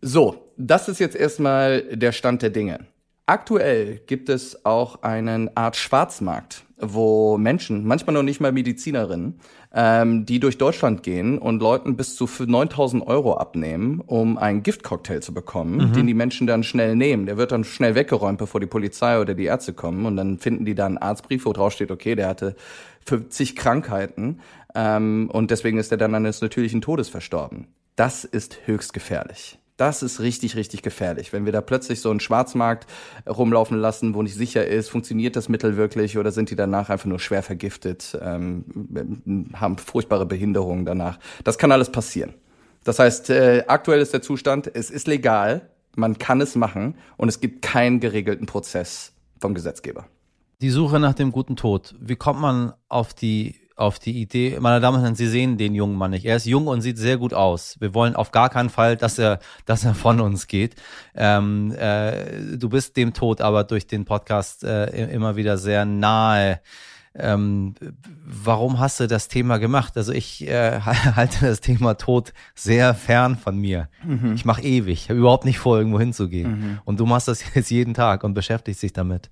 So, 0.00 0.50
das 0.56 0.88
ist 0.88 0.98
jetzt 0.98 1.16
erstmal 1.16 1.82
der 1.82 2.12
Stand 2.12 2.42
der 2.42 2.50
Dinge. 2.50 2.80
Aktuell 3.26 4.00
gibt 4.06 4.28
es 4.28 4.66
auch 4.66 5.02
einen 5.02 5.56
Art 5.56 5.76
Schwarzmarkt, 5.76 6.64
wo 6.76 7.38
Menschen, 7.38 7.86
manchmal 7.86 8.12
noch 8.12 8.22
nicht 8.22 8.38
mal 8.38 8.52
Medizinerinnen, 8.52 9.40
ähm, 9.74 10.24
die 10.24 10.38
durch 10.38 10.56
Deutschland 10.56 11.02
gehen 11.02 11.36
und 11.36 11.60
Leuten 11.60 11.96
bis 11.96 12.14
zu 12.14 12.26
9000 12.26 13.06
Euro 13.06 13.34
abnehmen, 13.34 14.00
um 14.06 14.38
einen 14.38 14.62
Giftcocktail 14.62 15.20
zu 15.20 15.34
bekommen, 15.34 15.88
mhm. 15.88 15.92
den 15.92 16.06
die 16.06 16.14
Menschen 16.14 16.46
dann 16.46 16.62
schnell 16.62 16.94
nehmen. 16.94 17.26
Der 17.26 17.36
wird 17.36 17.50
dann 17.50 17.64
schnell 17.64 17.96
weggeräumt, 17.96 18.38
bevor 18.38 18.60
die 18.60 18.66
Polizei 18.66 19.20
oder 19.20 19.34
die 19.34 19.44
Ärzte 19.44 19.72
kommen 19.72 20.06
und 20.06 20.16
dann 20.16 20.38
finden 20.38 20.64
die 20.64 20.76
da 20.76 20.86
einen 20.86 20.98
Arztbrief, 20.98 21.44
wo 21.44 21.52
drauf 21.52 21.72
steht, 21.72 21.90
okay, 21.90 22.14
der 22.14 22.28
hatte 22.28 22.54
50 23.06 23.56
Krankheiten 23.56 24.40
ähm, 24.74 25.28
und 25.32 25.50
deswegen 25.50 25.78
ist 25.78 25.90
er 25.90 25.98
dann 25.98 26.14
eines 26.14 26.40
natürlichen 26.40 26.80
Todes 26.80 27.08
verstorben. 27.08 27.66
Das 27.96 28.24
ist 28.24 28.58
höchst 28.66 28.92
gefährlich. 28.92 29.58
Das 29.76 30.04
ist 30.04 30.20
richtig, 30.20 30.54
richtig 30.54 30.82
gefährlich. 30.82 31.32
Wenn 31.32 31.46
wir 31.46 31.52
da 31.52 31.60
plötzlich 31.60 32.00
so 32.00 32.10
einen 32.10 32.20
Schwarzmarkt 32.20 32.86
rumlaufen 33.28 33.76
lassen, 33.76 34.14
wo 34.14 34.22
nicht 34.22 34.36
sicher 34.36 34.64
ist, 34.64 34.88
funktioniert 34.88 35.34
das 35.34 35.48
Mittel 35.48 35.76
wirklich 35.76 36.16
oder 36.16 36.30
sind 36.30 36.50
die 36.50 36.56
danach 36.56 36.90
einfach 36.90 37.06
nur 37.06 37.18
schwer 37.18 37.42
vergiftet, 37.42 38.16
ähm, 38.22 39.50
haben 39.54 39.78
furchtbare 39.78 40.26
Behinderungen 40.26 40.84
danach. 40.84 41.18
Das 41.42 41.58
kann 41.58 41.72
alles 41.72 41.90
passieren. 41.90 42.34
Das 42.84 43.00
heißt, 43.00 43.30
äh, 43.30 43.64
aktuell 43.66 44.00
ist 44.00 44.12
der 44.12 44.22
Zustand, 44.22 44.70
es 44.72 44.90
ist 44.90 45.08
legal, 45.08 45.70
man 45.96 46.18
kann 46.18 46.40
es 46.40 46.54
machen 46.54 46.94
und 47.16 47.28
es 47.28 47.40
gibt 47.40 47.62
keinen 47.62 47.98
geregelten 47.98 48.46
Prozess 48.46 49.12
vom 49.40 49.54
Gesetzgeber. 49.54 50.06
Die 50.60 50.70
Suche 50.70 51.00
nach 51.00 51.14
dem 51.14 51.32
guten 51.32 51.56
Tod. 51.56 51.94
Wie 51.98 52.16
kommt 52.16 52.40
man 52.40 52.74
auf 52.88 53.12
die 53.12 53.56
auf 53.76 53.98
die 53.98 54.20
Idee, 54.20 54.56
meine 54.60 54.80
Damen 54.80 54.98
und 54.98 55.02
Herren, 55.02 55.14
Sie 55.16 55.26
sehen 55.26 55.58
den 55.58 55.74
jungen 55.74 55.96
Mann 55.96 56.12
nicht. 56.12 56.24
Er 56.24 56.36
ist 56.36 56.46
jung 56.46 56.68
und 56.68 56.80
sieht 56.80 56.96
sehr 56.96 57.16
gut 57.16 57.34
aus. 57.34 57.76
Wir 57.80 57.92
wollen 57.92 58.14
auf 58.14 58.30
gar 58.30 58.48
keinen 58.48 58.70
Fall, 58.70 58.96
dass 58.96 59.18
er, 59.18 59.40
dass 59.64 59.84
er 59.84 59.94
von 59.94 60.20
uns 60.20 60.46
geht. 60.46 60.76
Ähm, 61.14 61.72
äh, 61.72 62.56
du 62.56 62.68
bist 62.68 62.96
dem 62.96 63.14
Tod 63.14 63.40
aber 63.40 63.64
durch 63.64 63.86
den 63.86 64.04
Podcast 64.04 64.64
äh, 64.64 65.12
immer 65.12 65.36
wieder 65.36 65.58
sehr 65.58 65.84
nahe. 65.84 66.60
Ähm, 67.16 67.74
warum 68.24 68.80
hast 68.80 68.98
du 68.98 69.06
das 69.06 69.28
Thema 69.28 69.58
gemacht? 69.58 69.96
Also 69.96 70.12
ich 70.12 70.46
äh, 70.48 70.80
halte 70.80 71.46
das 71.46 71.60
Thema 71.60 71.94
Tod 71.94 72.32
sehr 72.54 72.94
fern 72.94 73.36
von 73.36 73.56
mir. 73.56 73.88
Mhm. 74.04 74.34
Ich 74.34 74.44
mache 74.44 74.62
ewig, 74.62 75.04
ich 75.04 75.10
habe 75.10 75.18
überhaupt 75.18 75.44
nicht 75.44 75.58
vor, 75.58 75.78
irgendwo 75.78 76.00
hinzugehen. 76.00 76.50
Mhm. 76.50 76.78
Und 76.84 77.00
du 77.00 77.06
machst 77.06 77.28
das 77.28 77.44
jetzt 77.54 77.70
jeden 77.70 77.94
Tag 77.94 78.24
und 78.24 78.34
beschäftigst 78.34 78.82
dich 78.82 78.92
damit. 78.92 79.30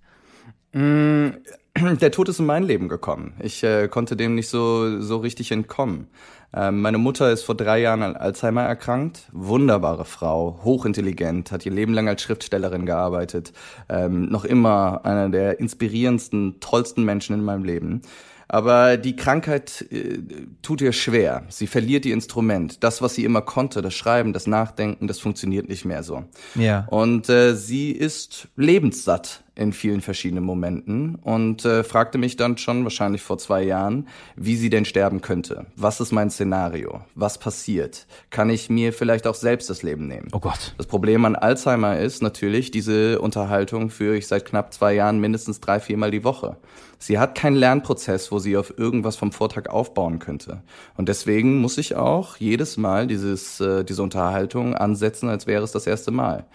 Der 2.01 2.11
Tod 2.11 2.29
ist 2.29 2.39
in 2.39 2.47
mein 2.47 2.65
Leben 2.65 2.89
gekommen. 2.89 3.35
Ich 3.43 3.63
äh, 3.63 3.89
konnte 3.89 4.17
dem 4.17 4.35
nicht 4.35 4.49
so, 4.49 5.01
so 5.01 5.19
richtig 5.19 5.53
entkommen. 5.53 6.09
Ähm, 6.55 6.83
meine 6.83 6.99
Mutter 6.99 7.31
ist 7.33 7.45
vor 7.45 7.55
drei 7.55 7.81
Jahren 7.81 8.03
an 8.03 8.17
Alzheimer 8.17 8.63
erkrankt. 8.63 9.29
Wunderbare 9.33 10.05
Frau, 10.05 10.61
hochintelligent, 10.65 11.51
hat 11.51 11.65
ihr 11.65 11.73
Leben 11.73 11.95
lang 11.95 12.09
als 12.09 12.23
Schriftstellerin 12.23 12.85
gearbeitet. 12.85 13.53
Ähm, 13.89 14.27
noch 14.27 14.45
immer 14.45 15.05
einer 15.05 15.31
der 15.31 15.61
inspirierendsten, 15.61 16.61
tollsten 16.61 17.05
Menschen 17.05 17.35
in 17.35 17.45
meinem 17.45 17.65
Leben. 17.65 18.03
Aber 18.49 18.99
die 18.99 19.17
Krankheit 19.17 19.87
äh, 19.91 20.19
tut 20.61 20.83
ihr 20.83 20.93
schwer. 20.93 21.45
Sie 21.49 21.67
verliert 21.67 22.05
ihr 22.05 22.13
Instrument. 22.13 22.85
Das, 22.85 23.01
was 23.01 23.15
sie 23.15 23.25
immer 23.25 23.41
konnte, 23.41 23.81
das 23.81 23.95
Schreiben, 23.95 24.35
das 24.35 24.47
Nachdenken, 24.47 25.07
das 25.07 25.21
funktioniert 25.21 25.71
nicht 25.71 25.87
mehr 25.87 26.03
so. 26.03 26.25
Ja. 26.55 26.87
Und 26.91 27.31
äh, 27.31 27.55
sie 27.55 27.93
ist 27.93 28.49
lebenssatt 28.57 29.43
in 29.55 29.73
vielen 29.73 30.01
verschiedenen 30.01 30.45
Momenten 30.45 31.17
und 31.17 31.65
äh, 31.65 31.85
fragte 31.85 32.17
mich 32.17 32.37
dann 32.37 32.57
schon 32.57 32.85
wahrscheinlich 32.85 33.21
vor 33.21 33.37
zwei 33.37 33.63
Jahren, 33.63 34.09
wie 34.35 34.57
sie 34.57 34.71
denn 34.71 34.87
sterben 34.87 35.21
könnte. 35.21 35.67
Was 35.77 36.01
ist 36.01 36.11
mein 36.11 36.31
Szenario? 36.31 37.03
Was 37.15 37.39
passiert? 37.39 38.07
Kann 38.31 38.49
ich 38.49 38.71
mir 38.71 38.95
vielleicht 38.95 39.27
auch 39.27 39.35
selbst 39.35 39.69
das 39.69 39.83
Leben 39.83 40.07
nehmen? 40.07 40.29
Oh 40.33 40.41
Gott. 40.41 40.75
Das 40.79 40.87
Problem 40.87 41.25
an 41.27 41.37
Alzheimer 41.37 41.99
ist 41.99 42.23
natürlich, 42.23 42.71
diese 42.71 43.21
Unterhaltung 43.21 43.91
führe 43.91 44.17
ich 44.17 44.27
seit 44.27 44.47
knapp 44.47 44.73
zwei 44.73 44.95
Jahren 44.95 45.21
mindestens 45.21 45.61
drei, 45.61 45.81
viermal 45.81 46.11
die 46.11 46.25
Woche. 46.25 46.57
Sie 46.99 47.19
hat 47.19 47.35
keinen 47.35 47.57
Lernprozess, 47.57 48.33
wo 48.33 48.39
sie 48.39 48.57
auf 48.57 48.79
irgendwas 48.79 49.17
vom 49.17 49.33
Vortag 49.33 49.69
aufbauen 49.69 50.19
könnte. 50.19 50.63
Und 50.97 51.09
deswegen 51.09 51.61
muss 51.61 51.77
ich 51.77 51.95
auch 51.97 52.37
jedes 52.37 52.79
Mal 52.79 53.07
dieses, 53.07 53.61
äh, 53.61 53.85
diese 53.85 54.03
Unterhaltung 54.03 54.75
ansetzen, 54.75 55.29
als 55.29 55.47
wäre 55.47 55.65
es 55.65 55.73
das 55.73 55.87
erste 55.87 56.11
Mal. 56.11 56.47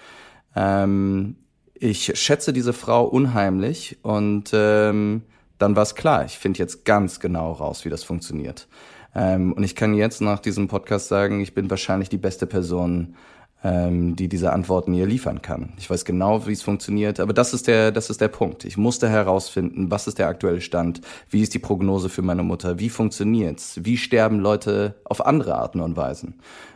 Ähm, 0.56 1.36
ich 1.80 2.20
schätze 2.20 2.54
diese 2.54 2.74
Frau 2.74 3.06
unheimlich 3.06 3.98
und 4.02 4.52
ähm, 4.54 5.24
dann 5.58 5.76
war 5.76 5.84
es 5.84 5.96
klar, 5.96 6.26
ich 6.26 6.38
finde 6.38 6.60
jetzt 6.60 6.86
ganz 6.86 7.20
genau 7.20 7.52
raus, 7.52 7.86
wie 7.86 7.90
das 7.90 8.04
funktioniert. 8.04 8.68
Ähm, 9.16 9.54
und 9.54 9.64
ich 9.64 9.76
kann 9.76 9.94
jetzt 9.94 10.22
nach 10.22 10.40
diesem 10.40 10.68
Podcast 10.68 11.08
sagen, 11.08 11.42
ich 11.42 11.54
bin 11.54 11.70
wahrscheinlich 11.70 12.10
die 12.10 12.18
beste 12.18 12.46
Person, 12.46 13.16
ähm, 13.64 14.16
die 14.16 14.30
diese 14.30 14.54
Antworten 14.54 14.94
ihr 14.94 15.08
liefern 15.08 15.42
kann. 15.42 15.74
Ich 15.78 15.90
weiß 15.90 16.06
genau, 16.06 16.46
wie 16.46 16.52
es 16.52 16.62
funktioniert, 16.62 17.20
aber 17.20 17.34
das 17.34 17.54
ist 17.54 17.68
der, 17.68 17.92
das 17.92 18.10
ist 18.10 18.22
der 18.22 18.28
Punkt. 18.28 18.66
Ich 18.66 18.78
musste 18.78 19.10
herausfinden, 19.10 19.90
was 19.90 20.08
ist 20.08 20.20
der 20.20 20.28
aktuelle 20.28 20.62
Stand, 20.62 21.02
wie 21.30 21.42
ist 21.42 21.54
die 21.54 21.60
Prognose 21.60 22.10
für 22.10 22.22
meine 22.22 22.44
Mutter, 22.44 22.80
wie 22.80 22.90
funktioniert's, 22.90 23.80
wie 23.84 23.98
sterben 23.98 24.40
Leute 24.40 24.96
auf 25.06 25.26
andere 25.26 25.56
Arten 25.56 25.80
und 25.82 25.98
Weisen. 25.98 26.36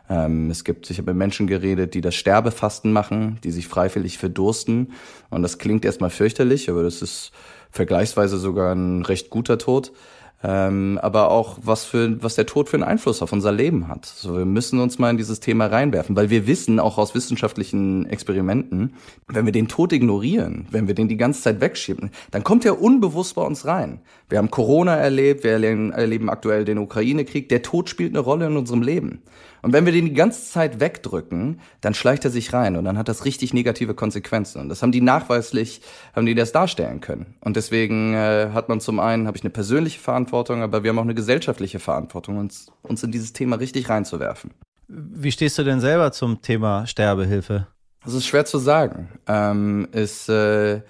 Ähm, 0.09 0.49
es 0.49 0.63
gibt, 0.63 0.89
ich 0.89 0.97
habe 0.97 1.11
mit 1.11 1.17
Menschen 1.17 1.45
geredet, 1.45 1.93
die 1.93 2.01
das 2.01 2.15
Sterbefasten 2.15 2.91
machen, 2.91 3.37
die 3.43 3.51
sich 3.51 3.67
freiwillig 3.67 4.17
verdursten 4.17 4.93
und 5.29 5.43
das 5.43 5.59
klingt 5.59 5.85
erstmal 5.85 6.09
fürchterlich, 6.09 6.69
aber 6.69 6.81
das 6.83 7.01
ist 7.01 7.31
vergleichsweise 7.69 8.37
sogar 8.37 8.73
ein 8.73 9.03
recht 9.03 9.29
guter 9.29 9.57
Tod 9.57 9.93
ähm, 10.43 10.99
aber 11.01 11.29
auch 11.29 11.59
was 11.61 11.85
für 11.85 12.21
was 12.23 12.35
der 12.35 12.45
Tod 12.45 12.69
für 12.69 12.77
einen 12.77 12.83
Einfluss 12.83 13.21
auf 13.21 13.31
unser 13.31 13.51
Leben 13.51 13.87
hat. 13.87 14.05
So, 14.05 14.37
wir 14.37 14.45
müssen 14.45 14.79
uns 14.79 14.97
mal 14.97 15.09
in 15.09 15.17
dieses 15.17 15.39
Thema 15.39 15.67
reinwerfen, 15.67 16.15
weil 16.15 16.29
wir 16.29 16.47
wissen 16.47 16.79
auch 16.79 16.97
aus 16.97 17.13
wissenschaftlichen 17.13 18.05
Experimenten, 18.07 18.93
wenn 19.27 19.45
wir 19.45 19.51
den 19.51 19.67
Tod 19.67 19.93
ignorieren, 19.93 20.67
wenn 20.71 20.87
wir 20.87 20.95
den 20.95 21.07
die 21.07 21.17
ganze 21.17 21.41
Zeit 21.41 21.61
wegschieben, 21.61 22.11
dann 22.31 22.43
kommt 22.43 22.65
er 22.65 22.81
unbewusst 22.81 23.35
bei 23.35 23.43
uns 23.43 23.65
rein. 23.65 24.01
Wir 24.29 24.37
haben 24.37 24.49
Corona 24.49 24.95
erlebt, 24.95 25.43
wir 25.43 25.51
erleben 25.51 26.29
aktuell 26.29 26.65
den 26.65 26.77
Ukraine-Krieg. 26.77 27.49
Der 27.49 27.61
Tod 27.61 27.89
spielt 27.89 28.11
eine 28.11 28.19
Rolle 28.19 28.47
in 28.47 28.57
unserem 28.57 28.81
Leben. 28.81 29.21
Und 29.61 29.73
wenn 29.73 29.85
wir 29.85 29.93
den 29.93 30.05
die 30.05 30.13
ganze 30.13 30.49
Zeit 30.49 30.79
wegdrücken, 30.79 31.59
dann 31.81 31.93
schleicht 31.93 32.25
er 32.25 32.31
sich 32.31 32.53
rein 32.53 32.75
und 32.75 32.85
dann 32.85 32.97
hat 32.97 33.07
das 33.07 33.25
richtig 33.25 33.53
negative 33.53 33.93
Konsequenzen. 33.93 34.61
Und 34.61 34.69
das 34.69 34.81
haben 34.81 34.91
die 34.91 35.01
nachweislich, 35.01 35.81
haben 36.15 36.25
die 36.25 36.35
das 36.35 36.51
darstellen 36.51 37.01
können. 37.01 37.35
Und 37.41 37.55
deswegen 37.55 38.13
äh, 38.13 38.49
hat 38.53 38.69
man 38.69 38.79
zum 38.79 38.99
einen, 38.99 39.27
habe 39.27 39.37
ich 39.37 39.43
eine 39.43 39.51
persönliche 39.51 39.99
Verantwortung, 39.99 40.61
aber 40.61 40.83
wir 40.83 40.89
haben 40.89 40.99
auch 40.99 41.03
eine 41.03 41.15
gesellschaftliche 41.15 41.79
Verantwortung, 41.79 42.37
uns, 42.37 42.67
uns 42.81 43.03
in 43.03 43.11
dieses 43.11 43.33
Thema 43.33 43.57
richtig 43.57 43.89
reinzuwerfen. 43.89 44.51
Wie 44.87 45.31
stehst 45.31 45.57
du 45.57 45.63
denn 45.63 45.79
selber 45.79 46.11
zum 46.11 46.41
Thema 46.41 46.85
Sterbehilfe? 46.85 47.67
Das 48.03 48.13
ist 48.13 48.25
schwer 48.25 48.45
zu 48.45 48.57
sagen. 48.57 49.09
Ähm, 49.27 49.87
ist 49.91 50.27
äh, 50.27 50.81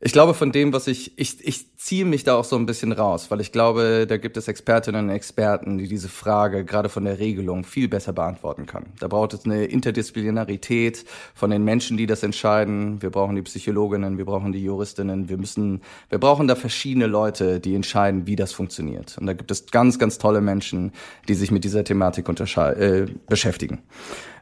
ich 0.00 0.12
glaube, 0.12 0.32
von 0.34 0.52
dem, 0.52 0.72
was 0.72 0.86
ich, 0.86 1.18
ich, 1.18 1.44
ich 1.44 1.76
ziehe 1.76 2.04
mich 2.04 2.22
da 2.22 2.36
auch 2.36 2.44
so 2.44 2.54
ein 2.54 2.66
bisschen 2.66 2.92
raus, 2.92 3.32
weil 3.32 3.40
ich 3.40 3.50
glaube, 3.50 4.06
da 4.08 4.16
gibt 4.16 4.36
es 4.36 4.46
Expertinnen 4.46 5.06
und 5.06 5.10
Experten, 5.10 5.76
die 5.76 5.88
diese 5.88 6.08
Frage 6.08 6.64
gerade 6.64 6.88
von 6.88 7.04
der 7.04 7.18
Regelung 7.18 7.64
viel 7.64 7.88
besser 7.88 8.12
beantworten 8.12 8.66
können. 8.66 8.92
Da 9.00 9.08
braucht 9.08 9.34
es 9.34 9.44
eine 9.44 9.64
Interdisziplinarität 9.64 11.04
von 11.34 11.50
den 11.50 11.64
Menschen, 11.64 11.96
die 11.96 12.06
das 12.06 12.22
entscheiden. 12.22 13.02
Wir 13.02 13.10
brauchen 13.10 13.34
die 13.34 13.42
Psychologinnen, 13.42 14.18
wir 14.18 14.24
brauchen 14.24 14.52
die 14.52 14.62
Juristinnen, 14.62 15.28
wir 15.28 15.36
müssen, 15.36 15.82
wir 16.10 16.18
brauchen 16.18 16.46
da 16.46 16.54
verschiedene 16.54 17.08
Leute, 17.08 17.58
die 17.58 17.74
entscheiden, 17.74 18.28
wie 18.28 18.36
das 18.36 18.52
funktioniert. 18.52 19.18
Und 19.18 19.26
da 19.26 19.32
gibt 19.32 19.50
es 19.50 19.66
ganz, 19.66 19.98
ganz 19.98 20.18
tolle 20.18 20.40
Menschen, 20.40 20.92
die 21.26 21.34
sich 21.34 21.50
mit 21.50 21.64
dieser 21.64 21.82
Thematik 21.82 22.28
äh, 22.28 23.06
beschäftigen. 23.26 23.82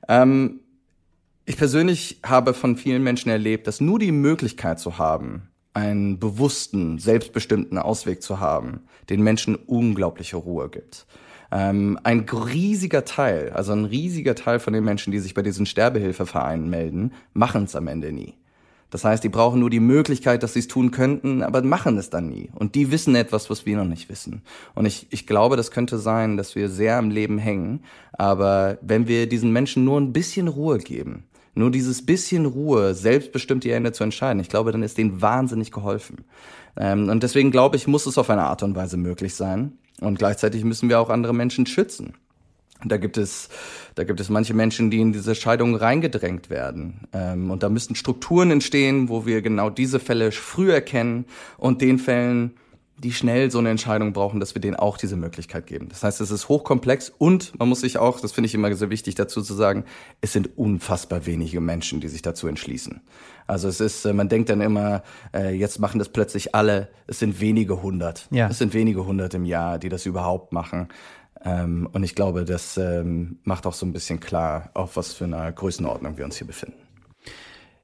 Ähm, 0.08 0.60
ich 1.46 1.56
persönlich 1.56 2.18
habe 2.24 2.54
von 2.54 2.76
vielen 2.76 3.04
Menschen 3.04 3.30
erlebt, 3.30 3.68
dass 3.68 3.80
nur 3.80 4.00
die 4.00 4.10
Möglichkeit 4.10 4.80
zu 4.80 4.98
haben, 4.98 5.48
einen 5.74 6.18
bewussten, 6.18 6.98
selbstbestimmten 6.98 7.78
Ausweg 7.78 8.20
zu 8.20 8.40
haben, 8.40 8.80
den 9.08 9.22
Menschen 9.22 9.54
unglaubliche 9.54 10.36
Ruhe 10.36 10.68
gibt. 10.68 11.06
Ähm, 11.52 12.00
ein 12.02 12.26
riesiger 12.28 13.04
Teil, 13.04 13.50
also 13.50 13.72
ein 13.72 13.84
riesiger 13.84 14.34
Teil 14.34 14.58
von 14.58 14.72
den 14.72 14.82
Menschen, 14.82 15.12
die 15.12 15.20
sich 15.20 15.34
bei 15.34 15.42
diesen 15.42 15.66
Sterbehilfevereinen 15.66 16.68
melden, 16.68 17.12
machen 17.32 17.64
es 17.64 17.76
am 17.76 17.86
Ende 17.86 18.10
nie. 18.10 18.34
Das 18.90 19.04
heißt, 19.04 19.22
die 19.22 19.28
brauchen 19.28 19.60
nur 19.60 19.70
die 19.70 19.80
Möglichkeit, 19.80 20.42
dass 20.42 20.54
sie 20.54 20.60
es 20.60 20.68
tun 20.68 20.90
könnten, 20.90 21.42
aber 21.42 21.62
machen 21.62 21.96
es 21.98 22.10
dann 22.10 22.28
nie. 22.28 22.50
Und 22.54 22.74
die 22.74 22.90
wissen 22.90 23.14
etwas, 23.14 23.50
was 23.50 23.66
wir 23.66 23.76
noch 23.76 23.84
nicht 23.84 24.08
wissen. 24.08 24.42
Und 24.74 24.86
ich, 24.86 25.06
ich 25.10 25.26
glaube, 25.26 25.56
das 25.56 25.70
könnte 25.70 25.98
sein, 25.98 26.36
dass 26.36 26.56
wir 26.56 26.68
sehr 26.68 26.96
am 26.96 27.10
Leben 27.10 27.38
hängen. 27.38 27.84
Aber 28.12 28.78
wenn 28.80 29.06
wir 29.06 29.28
diesen 29.28 29.52
Menschen 29.52 29.84
nur 29.84 30.00
ein 30.00 30.12
bisschen 30.12 30.48
Ruhe 30.48 30.78
geben, 30.78 31.24
nur 31.56 31.70
dieses 31.70 32.04
bisschen 32.04 32.46
Ruhe, 32.46 32.94
selbstbestimmt 32.94 33.64
ihr 33.64 33.74
Ende 33.74 33.92
zu 33.92 34.04
entscheiden, 34.04 34.40
ich 34.40 34.48
glaube, 34.48 34.72
dann 34.72 34.82
ist 34.82 34.98
denen 34.98 35.22
wahnsinnig 35.22 35.72
geholfen. 35.72 36.24
Ähm, 36.76 37.08
und 37.08 37.22
deswegen 37.22 37.50
glaube 37.50 37.76
ich, 37.76 37.86
muss 37.86 38.06
es 38.06 38.18
auf 38.18 38.30
eine 38.30 38.42
Art 38.42 38.62
und 38.62 38.76
Weise 38.76 38.96
möglich 38.96 39.34
sein. 39.34 39.72
Und 40.00 40.18
gleichzeitig 40.18 40.62
müssen 40.64 40.88
wir 40.90 41.00
auch 41.00 41.08
andere 41.08 41.32
Menschen 41.32 41.64
schützen. 41.64 42.12
Da 42.84 42.98
gibt 42.98 43.16
es, 43.16 43.48
da 43.94 44.04
gibt 44.04 44.20
es 44.20 44.28
manche 44.28 44.52
Menschen, 44.52 44.90
die 44.90 45.00
in 45.00 45.12
diese 45.12 45.34
Scheidung 45.34 45.74
reingedrängt 45.74 46.50
werden. 46.50 47.08
Ähm, 47.14 47.50
und 47.50 47.62
da 47.62 47.70
müssten 47.70 47.94
Strukturen 47.94 48.50
entstehen, 48.50 49.08
wo 49.08 49.24
wir 49.24 49.40
genau 49.40 49.70
diese 49.70 49.98
Fälle 49.98 50.32
früh 50.32 50.70
erkennen 50.70 51.24
und 51.56 51.80
den 51.80 51.98
Fällen 51.98 52.52
die 52.98 53.12
schnell 53.12 53.50
so 53.50 53.58
eine 53.58 53.70
Entscheidung 53.70 54.12
brauchen, 54.12 54.40
dass 54.40 54.54
wir 54.54 54.62
denen 54.62 54.76
auch 54.76 54.96
diese 54.96 55.16
Möglichkeit 55.16 55.66
geben. 55.66 55.88
Das 55.90 56.02
heißt, 56.02 56.20
es 56.20 56.30
ist 56.30 56.48
hochkomplex 56.48 57.12
und 57.18 57.58
man 57.58 57.68
muss 57.68 57.80
sich 57.80 57.98
auch, 57.98 58.20
das 58.20 58.32
finde 58.32 58.46
ich 58.46 58.54
immer 58.54 58.74
sehr 58.74 58.90
wichtig 58.90 59.14
dazu 59.14 59.42
zu 59.42 59.54
sagen, 59.54 59.84
es 60.20 60.32
sind 60.32 60.56
unfassbar 60.56 61.26
wenige 61.26 61.60
Menschen, 61.60 62.00
die 62.00 62.08
sich 62.08 62.22
dazu 62.22 62.46
entschließen. 62.46 63.02
Also 63.46 63.68
es 63.68 63.80
ist, 63.80 64.04
äh, 64.06 64.12
man 64.12 64.28
denkt 64.28 64.48
dann 64.48 64.60
immer, 64.60 65.02
äh, 65.34 65.54
jetzt 65.54 65.78
machen 65.78 65.98
das 65.98 66.08
plötzlich 66.08 66.54
alle. 66.54 66.88
Es 67.06 67.18
sind 67.18 67.40
wenige 67.40 67.82
hundert. 67.82 68.28
Ja. 68.30 68.48
Es 68.48 68.58
sind 68.58 68.72
wenige 68.72 69.06
hundert 69.06 69.34
im 69.34 69.44
Jahr, 69.44 69.78
die 69.78 69.88
das 69.88 70.06
überhaupt 70.06 70.52
machen. 70.52 70.88
Ähm, 71.44 71.88
und 71.92 72.02
ich 72.02 72.14
glaube, 72.14 72.44
das 72.44 72.76
ähm, 72.78 73.38
macht 73.44 73.66
auch 73.66 73.74
so 73.74 73.84
ein 73.86 73.92
bisschen 73.92 74.20
klar, 74.20 74.70
auf 74.74 74.96
was 74.96 75.12
für 75.12 75.24
einer 75.24 75.52
Größenordnung 75.52 76.16
wir 76.16 76.24
uns 76.24 76.38
hier 76.38 76.46
befinden. 76.46 76.85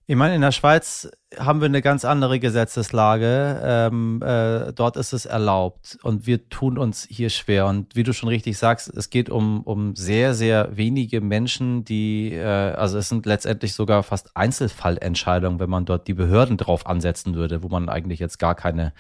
Ich 0.07 0.17
meine, 0.17 0.35
in 0.35 0.41
der 0.41 0.51
Schweiz 0.51 1.09
haben 1.39 1.61
wir 1.61 1.67
eine 1.67 1.81
ganz 1.81 2.05
andere 2.05 2.41
Gesetzeslage. 2.41 3.61
Ähm, 3.63 4.21
äh, 4.21 4.73
dort 4.73 4.97
ist 4.97 5.13
es 5.13 5.27
erlaubt 5.27 5.97
und 6.03 6.27
wir 6.27 6.49
tun 6.49 6.77
uns 6.77 7.07
hier 7.09 7.31
schwer. 7.31 7.67
Und 7.67 7.95
wie 7.95 8.03
du 8.03 8.13
schon 8.13 8.29
richtig 8.29 8.59
sagst, 8.59 8.89
es 8.89 9.11
geht 9.11 9.31
um, 9.31 9.63
um 9.63 9.95
sehr, 9.95 10.35
sehr 10.35 10.77
wenige 10.77 11.21
Menschen, 11.21 11.85
die, 11.85 12.33
äh, 12.35 12.45
also 12.45 12.99
es 12.99 13.09
sind 13.09 13.27
letztendlich 13.27 13.75
sogar 13.75 14.03
fast 14.03 14.37
Einzelfallentscheidungen, 14.37 15.61
wenn 15.61 15.71
man 15.71 15.85
dort 15.85 16.09
die 16.09 16.15
Behörden 16.15 16.57
drauf 16.57 16.87
ansetzen 16.87 17.37
würde, 17.37 17.63
wo 17.63 17.69
man 17.69 17.89
eigentlich 17.89 18.19
jetzt 18.19 18.39
gar 18.39 18.57
keine 18.57 18.93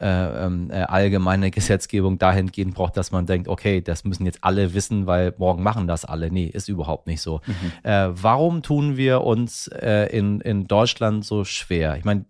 äh, 0.00 0.46
ähm, 0.46 0.70
äh, 0.70 0.82
allgemeine 0.82 1.50
Gesetzgebung 1.50 2.18
dahingehend 2.18 2.74
braucht, 2.74 2.96
dass 2.96 3.12
man 3.12 3.26
denkt, 3.26 3.48
okay, 3.48 3.80
das 3.80 4.04
müssen 4.04 4.26
jetzt 4.26 4.38
alle 4.42 4.74
wissen, 4.74 5.06
weil 5.06 5.34
morgen 5.38 5.62
machen 5.62 5.86
das 5.86 6.04
alle. 6.04 6.30
Nee, 6.30 6.46
ist 6.46 6.68
überhaupt 6.68 7.06
nicht 7.06 7.20
so. 7.20 7.40
Mhm. 7.46 7.72
Äh, 7.82 8.08
warum 8.22 8.62
tun 8.62 8.96
wir 8.96 9.22
uns 9.22 9.68
äh, 9.68 10.06
in, 10.16 10.40
in 10.40 10.66
Deutschland 10.66 11.24
so 11.24 11.44
schwer? 11.44 11.96
Ich 11.96 12.04
meine, 12.04 12.24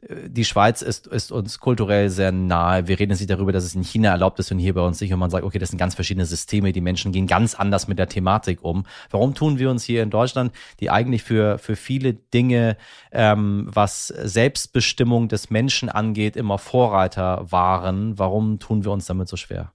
die 0.00 0.44
Schweiz 0.44 0.80
ist, 0.80 1.08
ist 1.08 1.32
uns 1.32 1.58
kulturell 1.58 2.08
sehr 2.08 2.30
nahe. 2.30 2.86
Wir 2.86 3.00
reden 3.00 3.10
jetzt 3.10 3.18
nicht 3.18 3.30
darüber, 3.30 3.50
dass 3.50 3.64
es 3.64 3.74
in 3.74 3.82
China 3.82 4.10
erlaubt 4.10 4.38
ist 4.38 4.52
und 4.52 4.58
hier 4.60 4.72
bei 4.74 4.80
uns 4.80 5.00
nicht. 5.00 5.12
Und 5.12 5.18
man 5.18 5.30
sagt, 5.30 5.44
okay, 5.44 5.58
das 5.58 5.70
sind 5.70 5.78
ganz 5.78 5.96
verschiedene 5.96 6.24
Systeme. 6.24 6.72
Die 6.72 6.80
Menschen 6.80 7.10
gehen 7.10 7.26
ganz 7.26 7.56
anders 7.56 7.88
mit 7.88 7.98
der 7.98 8.08
Thematik 8.08 8.62
um. 8.62 8.84
Warum 9.10 9.34
tun 9.34 9.58
wir 9.58 9.70
uns 9.70 9.82
hier 9.82 10.04
in 10.04 10.10
Deutschland, 10.10 10.52
die 10.78 10.90
eigentlich 10.90 11.24
für, 11.24 11.58
für 11.58 11.74
viele 11.74 12.14
Dinge, 12.14 12.76
ähm, 13.10 13.66
was 13.68 14.06
Selbstbestimmung 14.06 15.26
des 15.26 15.50
Menschen 15.50 15.88
angeht, 15.88 16.36
immer 16.36 16.58
Vorreiter 17.08 17.50
waren? 17.50 18.18
Warum 18.18 18.58
tun 18.58 18.84
wir 18.84 18.92
uns 18.92 19.06
damit 19.06 19.28
so 19.28 19.36
schwer? 19.36 19.72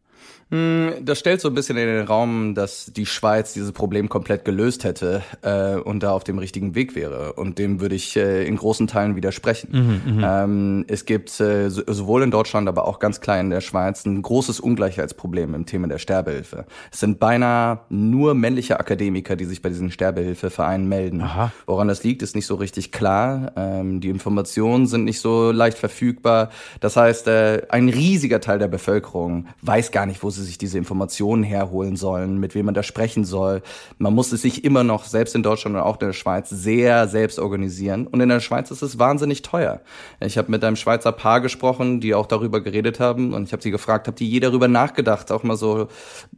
Hm, 0.51 0.93
das 1.01 1.19
stellt 1.19 1.41
so 1.41 1.47
ein 1.49 1.53
bisschen 1.53 1.77
in 1.77 1.88
den 1.88 2.06
Raum, 2.06 2.56
dass 2.56 2.91
die 2.93 3.06
Schweiz 3.06 3.53
dieses 3.53 3.71
Problem 3.71 4.10
komplett 4.10 4.45
gelöst 4.45 4.84
hätte 4.84 5.23
äh, 5.41 5.75
und 5.75 6.03
da 6.03 6.12
auf 6.12 6.23
dem 6.23 6.38
richtigen 6.38 6.75
Weg 6.75 6.95
wäre. 6.95 7.34
Und 7.34 7.60
dem 7.60 7.82
würde 7.82 7.95
ich 7.95 8.15
äh, 8.15 8.45
in 8.45 8.56
großen 8.56 8.88
Teilen 8.88 9.15
widersprechen. 9.15 9.69
Mhm, 9.71 10.15
mhm. 10.15 10.23
ähm, 10.23 10.86
es 10.88 11.06
gibt 11.06 11.39
äh, 11.39 11.69
sowohl 11.69 12.23
in 12.23 12.32
Deutschland, 12.32 12.67
aber 12.67 12.88
auch 12.88 12.99
ganz 12.99 13.21
klein 13.21 13.45
in 13.45 13.49
der 13.51 13.62
Schweiz 13.62 14.06
ein 14.06 14.21
großes 14.21 14.60
Ungleichheitsproblem 14.60 15.56
im 15.56 15.65
Thema 15.65 15.88
der 15.88 15.97
Sterbehilfe. 15.97 16.65
Es 16.91 16.99
sind 16.99 17.19
beinahe 17.19 17.79
nur 17.89 18.34
männliche 18.36 18.79
Akademiker, 18.79 19.36
die 19.36 19.45
sich 19.45 19.62
bei 19.62 19.69
diesen 19.69 19.91
Sterbehilfevereinen 19.91 20.88
melden. 20.88 21.21
Aha. 21.21 21.51
Woran 21.65 21.88
das 21.88 22.03
liegt, 22.03 22.21
ist 22.21 22.36
nicht 22.36 22.47
so 22.47 22.56
richtig 22.56 22.91
klar. 22.91 23.51
Ähm, 23.56 24.01
die 24.01 24.10
Informationen 24.10 24.88
sind 24.88 25.03
nicht 25.03 25.19
so 25.19 25.51
leicht 25.51 25.77
verfügbar. 25.77 26.49
Das 26.79 26.95
heißt, 26.95 27.27
äh, 27.27 27.63
ein 27.69 27.89
riesiger 27.89 28.41
Teil 28.41 28.60
der 28.60 28.67
Bevölkerung 28.67 29.47
weiß 29.62 29.91
gar 29.91 30.06
nicht, 30.06 30.23
wo 30.23 30.29
sie 30.29 30.42
sich 30.43 30.58
diese 30.58 30.77
Informationen 30.77 31.43
herholen 31.43 31.95
sollen, 31.95 32.39
mit 32.39 32.56
wem 32.56 32.65
man 32.65 32.75
da 32.75 32.84
sprechen 32.84 33.25
soll. 33.25 33.62
Man 33.97 34.13
muss 34.13 34.32
es 34.32 34.41
sich 34.41 34.63
immer 34.63 34.84
noch, 34.84 35.06
selbst 35.06 35.36
in 35.36 35.43
Deutschland 35.43 35.75
und 35.75 35.82
auch 35.82 35.99
in 35.99 36.08
der 36.08 36.13
Schweiz, 36.13 36.49
sehr 36.49 37.08
selbst 37.08 37.39
organisieren. 37.39 38.08
Und 38.08 38.21
in 38.21 38.29
der 38.29 38.39
Schweiz 38.39 38.71
ist 38.71 38.82
es 38.82 38.99
wahnsinnig 38.99 39.41
teuer. 39.41 39.82
Ich 40.19 40.38
habe 40.38 40.51
mit 40.51 40.63
einem 40.63 40.75
Schweizer 40.75 41.12
Paar 41.12 41.41
gesprochen, 41.41 41.99
die 41.99 42.13
auch 42.13 42.25
darüber 42.25 42.62
geredet 42.62 42.99
haben. 42.99 43.34
Und 43.34 43.43
ich 43.43 43.53
habe 43.53 43.63
sie 43.63 43.71
gefragt, 43.71 44.08
habt 44.08 44.21
ihr 44.21 44.27
je 44.27 44.39
darüber 44.39 44.67
nachgedacht, 44.67 45.32
auch 45.32 45.43
mal 45.43 45.58
so 45.58 45.88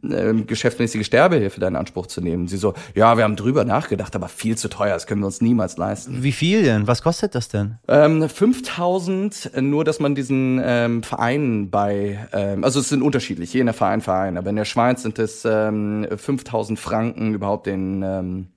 äh, 0.02 0.32
geschäftsmäßige 0.34 1.04
Sterbehilfe 1.04 1.60
da 1.60 1.68
in 1.68 1.76
Anspruch 1.76 2.06
zu 2.06 2.20
nehmen? 2.20 2.48
Sie 2.48 2.56
so, 2.56 2.74
ja, 2.94 3.16
wir 3.16 3.24
haben 3.24 3.36
drüber 3.36 3.64
nachgedacht, 3.64 4.14
aber 4.14 4.28
viel 4.28 4.56
zu 4.56 4.68
teuer, 4.68 4.94
das 4.94 5.06
können 5.06 5.20
wir 5.20 5.26
uns 5.26 5.40
niemals 5.40 5.76
leisten. 5.76 6.22
Wie 6.22 6.32
viel 6.32 6.62
denn? 6.62 6.86
Was 6.86 7.02
kostet 7.02 7.34
das 7.34 7.48
denn? 7.48 7.76
Ähm, 7.88 8.28
5000, 8.28 9.52
nur 9.60 9.84
dass 9.84 10.00
man 10.00 10.14
diesen 10.14 10.60
ähm, 10.62 11.02
Vereinen 11.02 11.70
bei, 11.70 12.28
ähm, 12.32 12.64
also 12.64 12.80
es 12.80 12.88
sind 12.88 13.02
unterschiedlich, 13.02 13.52
je 13.52 13.60
in 13.60 13.66
der 13.66 13.74
Verein, 13.86 14.00
Verein. 14.00 14.36
Aber 14.36 14.50
in 14.50 14.56
der 14.56 14.64
Schweiz 14.64 15.02
sind 15.02 15.18
es 15.18 15.44
ähm, 15.44 16.06
5000 16.16 16.78
Franken 16.78 17.34
überhaupt 17.34 17.66
den, 17.66 18.02
ähm, 18.02 18.48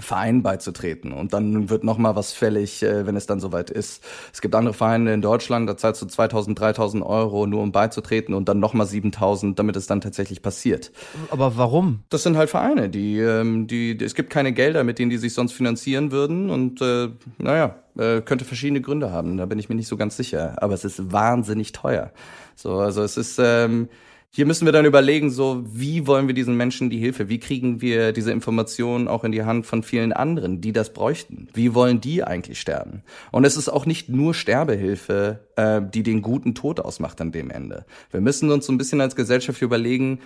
Verein 0.00 0.42
beizutreten 0.42 1.12
und 1.12 1.32
dann 1.32 1.70
wird 1.70 1.82
noch 1.82 1.98
mal 1.98 2.14
was 2.14 2.32
fällig, 2.32 2.82
äh, 2.82 3.06
wenn 3.06 3.16
es 3.16 3.26
dann 3.26 3.40
soweit 3.40 3.70
ist. 3.70 4.04
Es 4.32 4.40
gibt 4.40 4.54
andere 4.54 4.74
Vereine 4.74 5.12
in 5.12 5.22
Deutschland, 5.22 5.68
da 5.68 5.76
zahlst 5.76 6.02
du 6.02 6.06
2000, 6.06 6.58
3000 6.58 7.04
Euro 7.04 7.46
nur 7.46 7.62
um 7.62 7.72
beizutreten 7.72 8.34
und 8.34 8.48
dann 8.48 8.60
noch 8.60 8.74
mal 8.74 8.86
7000, 8.86 9.58
damit 9.58 9.76
es 9.76 9.86
dann 9.86 10.00
tatsächlich 10.00 10.42
passiert. 10.42 10.92
Aber 11.30 11.56
warum? 11.56 12.04
Das 12.10 12.22
sind 12.22 12.36
halt 12.36 12.50
Vereine, 12.50 12.88
die, 12.90 13.18
ähm, 13.18 13.66
die, 13.66 13.96
die 13.96 14.04
es 14.04 14.14
gibt 14.14 14.30
keine 14.30 14.52
Gelder, 14.52 14.84
mit 14.84 14.98
denen 14.98 15.10
die 15.10 15.18
sich 15.18 15.34
sonst 15.34 15.52
finanzieren 15.52 16.12
würden 16.12 16.50
und 16.50 16.80
äh, 16.80 17.08
naja, 17.38 17.76
äh, 17.96 18.20
könnte 18.20 18.44
verschiedene 18.44 18.80
Gründe 18.80 19.10
haben. 19.10 19.36
Da 19.36 19.46
bin 19.46 19.58
ich 19.58 19.68
mir 19.68 19.74
nicht 19.74 19.88
so 19.88 19.96
ganz 19.96 20.16
sicher, 20.16 20.62
aber 20.62 20.74
es 20.74 20.84
ist 20.84 21.12
wahnsinnig 21.12 21.72
teuer. 21.72 22.12
So, 22.54 22.74
also 22.74 23.02
es 23.02 23.16
ist 23.16 23.38
ähm, 23.42 23.88
hier 24.30 24.46
müssen 24.46 24.66
wir 24.66 24.72
dann 24.72 24.84
überlegen, 24.84 25.30
so 25.30 25.64
wie 25.66 26.06
wollen 26.06 26.26
wir 26.26 26.34
diesen 26.34 26.56
Menschen 26.56 26.90
die 26.90 26.98
Hilfe, 26.98 27.28
wie 27.28 27.40
kriegen 27.40 27.80
wir 27.80 28.12
diese 28.12 28.30
Informationen 28.30 29.08
auch 29.08 29.24
in 29.24 29.32
die 29.32 29.44
Hand 29.44 29.66
von 29.66 29.82
vielen 29.82 30.12
anderen, 30.12 30.60
die 30.60 30.72
das 30.72 30.92
bräuchten? 30.92 31.48
Wie 31.54 31.74
wollen 31.74 32.00
die 32.00 32.22
eigentlich 32.22 32.60
sterben? 32.60 33.02
Und 33.32 33.44
es 33.44 33.56
ist 33.56 33.68
auch 33.68 33.86
nicht 33.86 34.10
nur 34.10 34.34
Sterbehilfe, 34.34 35.40
äh, 35.56 35.80
die 35.82 36.02
den 36.02 36.20
guten 36.22 36.54
Tod 36.54 36.78
ausmacht 36.78 37.20
an 37.20 37.32
dem 37.32 37.50
Ende. 37.50 37.86
Wir 38.10 38.20
müssen 38.20 38.50
uns 38.50 38.66
so 38.66 38.72
ein 38.72 38.78
bisschen 38.78 39.00
als 39.00 39.16
Gesellschaft 39.16 39.62
überlegen, 39.62 40.20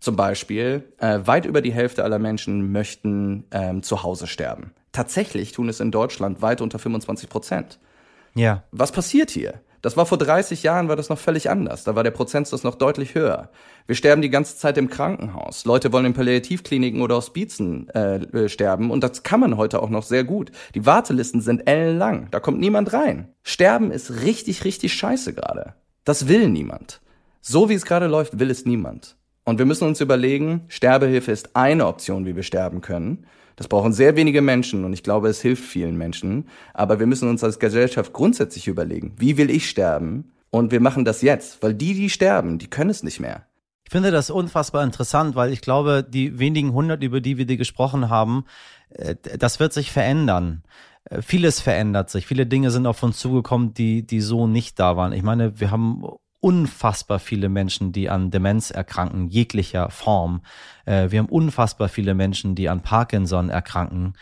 zum 0.00 0.14
Beispiel, 0.14 0.84
äh, 0.98 1.18
weit 1.24 1.44
über 1.44 1.60
die 1.60 1.72
Hälfte 1.72 2.04
aller 2.04 2.20
Menschen 2.20 2.70
möchten 2.70 3.44
ähm, 3.50 3.82
zu 3.82 4.04
Hause 4.04 4.28
sterben. 4.28 4.72
Tatsächlich 4.92 5.50
tun 5.52 5.68
es 5.68 5.80
in 5.80 5.90
Deutschland 5.90 6.40
weit 6.42 6.60
unter 6.60 6.78
25 6.78 7.28
Prozent. 7.28 7.80
Ja. 8.34 8.62
Was 8.70 8.92
passiert 8.92 9.30
hier? 9.30 9.60
Das 9.80 9.96
war 9.96 10.06
vor 10.06 10.18
30 10.18 10.62
Jahren, 10.62 10.88
war 10.88 10.96
das 10.96 11.08
noch 11.08 11.18
völlig 11.18 11.50
anders. 11.50 11.84
Da 11.84 11.94
war 11.94 12.02
der 12.02 12.10
Prozentsatz 12.10 12.64
noch 12.64 12.74
deutlich 12.74 13.14
höher. 13.14 13.50
Wir 13.86 13.94
sterben 13.94 14.22
die 14.22 14.30
ganze 14.30 14.56
Zeit 14.56 14.76
im 14.76 14.90
Krankenhaus. 14.90 15.64
Leute 15.64 15.92
wollen 15.92 16.06
in 16.06 16.14
Palliativkliniken 16.14 17.00
oder 17.00 17.16
Hospizen 17.16 17.88
äh, 17.90 18.16
äh, 18.16 18.48
sterben 18.48 18.90
und 18.90 19.02
das 19.04 19.22
kann 19.22 19.40
man 19.40 19.56
heute 19.56 19.82
auch 19.82 19.90
noch 19.90 20.02
sehr 20.02 20.24
gut. 20.24 20.50
Die 20.74 20.84
Wartelisten 20.84 21.40
sind 21.40 21.68
ellenlang. 21.68 22.28
Da 22.30 22.40
kommt 22.40 22.58
niemand 22.58 22.92
rein. 22.92 23.28
Sterben 23.42 23.90
ist 23.90 24.22
richtig, 24.22 24.64
richtig 24.64 24.92
scheiße 24.94 25.34
gerade. 25.34 25.74
Das 26.04 26.28
will 26.28 26.48
niemand. 26.48 27.00
So 27.40 27.68
wie 27.68 27.74
es 27.74 27.86
gerade 27.86 28.08
läuft, 28.08 28.38
will 28.38 28.50
es 28.50 28.64
niemand. 28.64 29.16
Und 29.44 29.58
wir 29.58 29.64
müssen 29.64 29.88
uns 29.88 30.00
überlegen, 30.00 30.64
Sterbehilfe 30.68 31.32
ist 31.32 31.56
eine 31.56 31.86
Option, 31.86 32.26
wie 32.26 32.36
wir 32.36 32.42
sterben 32.42 32.82
können. 32.82 33.26
Das 33.58 33.66
brauchen 33.66 33.92
sehr 33.92 34.14
wenige 34.14 34.40
Menschen 34.40 34.84
und 34.84 34.92
ich 34.92 35.02
glaube, 35.02 35.28
es 35.28 35.42
hilft 35.42 35.64
vielen 35.64 35.96
Menschen. 35.96 36.46
Aber 36.74 37.00
wir 37.00 37.08
müssen 37.08 37.28
uns 37.28 37.42
als 37.42 37.58
Gesellschaft 37.58 38.12
grundsätzlich 38.12 38.68
überlegen, 38.68 39.16
wie 39.18 39.36
will 39.36 39.50
ich 39.50 39.68
sterben? 39.68 40.30
Und 40.50 40.70
wir 40.70 40.78
machen 40.78 41.04
das 41.04 41.22
jetzt, 41.22 41.60
weil 41.60 41.74
die, 41.74 41.92
die 41.92 42.08
sterben, 42.08 42.58
die 42.58 42.68
können 42.68 42.88
es 42.88 43.02
nicht 43.02 43.18
mehr. 43.18 43.46
Ich 43.84 43.90
finde 43.90 44.12
das 44.12 44.30
unfassbar 44.30 44.84
interessant, 44.84 45.34
weil 45.34 45.52
ich 45.52 45.60
glaube, 45.60 46.06
die 46.08 46.38
wenigen 46.38 46.72
hundert, 46.72 47.02
über 47.02 47.20
die 47.20 47.36
wir 47.36 47.46
dir 47.46 47.56
gesprochen 47.56 48.08
haben, 48.08 48.44
äh, 48.90 49.16
das 49.36 49.58
wird 49.58 49.72
sich 49.72 49.90
verändern. 49.90 50.62
Äh, 51.10 51.20
vieles 51.20 51.58
verändert 51.58 52.10
sich. 52.10 52.28
Viele 52.28 52.46
Dinge 52.46 52.70
sind 52.70 52.86
auf 52.86 53.02
uns 53.02 53.18
zugekommen, 53.18 53.74
die, 53.74 54.06
die 54.06 54.20
so 54.20 54.46
nicht 54.46 54.78
da 54.78 54.96
waren. 54.96 55.12
Ich 55.12 55.24
meine, 55.24 55.58
wir 55.58 55.72
haben 55.72 56.04
unfassbar 56.40 57.18
viele 57.18 57.48
Menschen, 57.48 57.92
die 57.92 58.08
an 58.08 58.30
Demenz 58.30 58.70
erkranken, 58.70 59.28
jeglicher 59.28 59.90
Form. 59.90 60.42
Äh, 60.84 61.10
wir 61.10 61.18
haben 61.18 61.28
unfassbar 61.28 61.88
viele 61.88 62.14
Menschen, 62.14 62.54
die 62.54 62.68
an 62.68 62.82
Parkinson 62.82 63.50
erkranken 63.50 64.14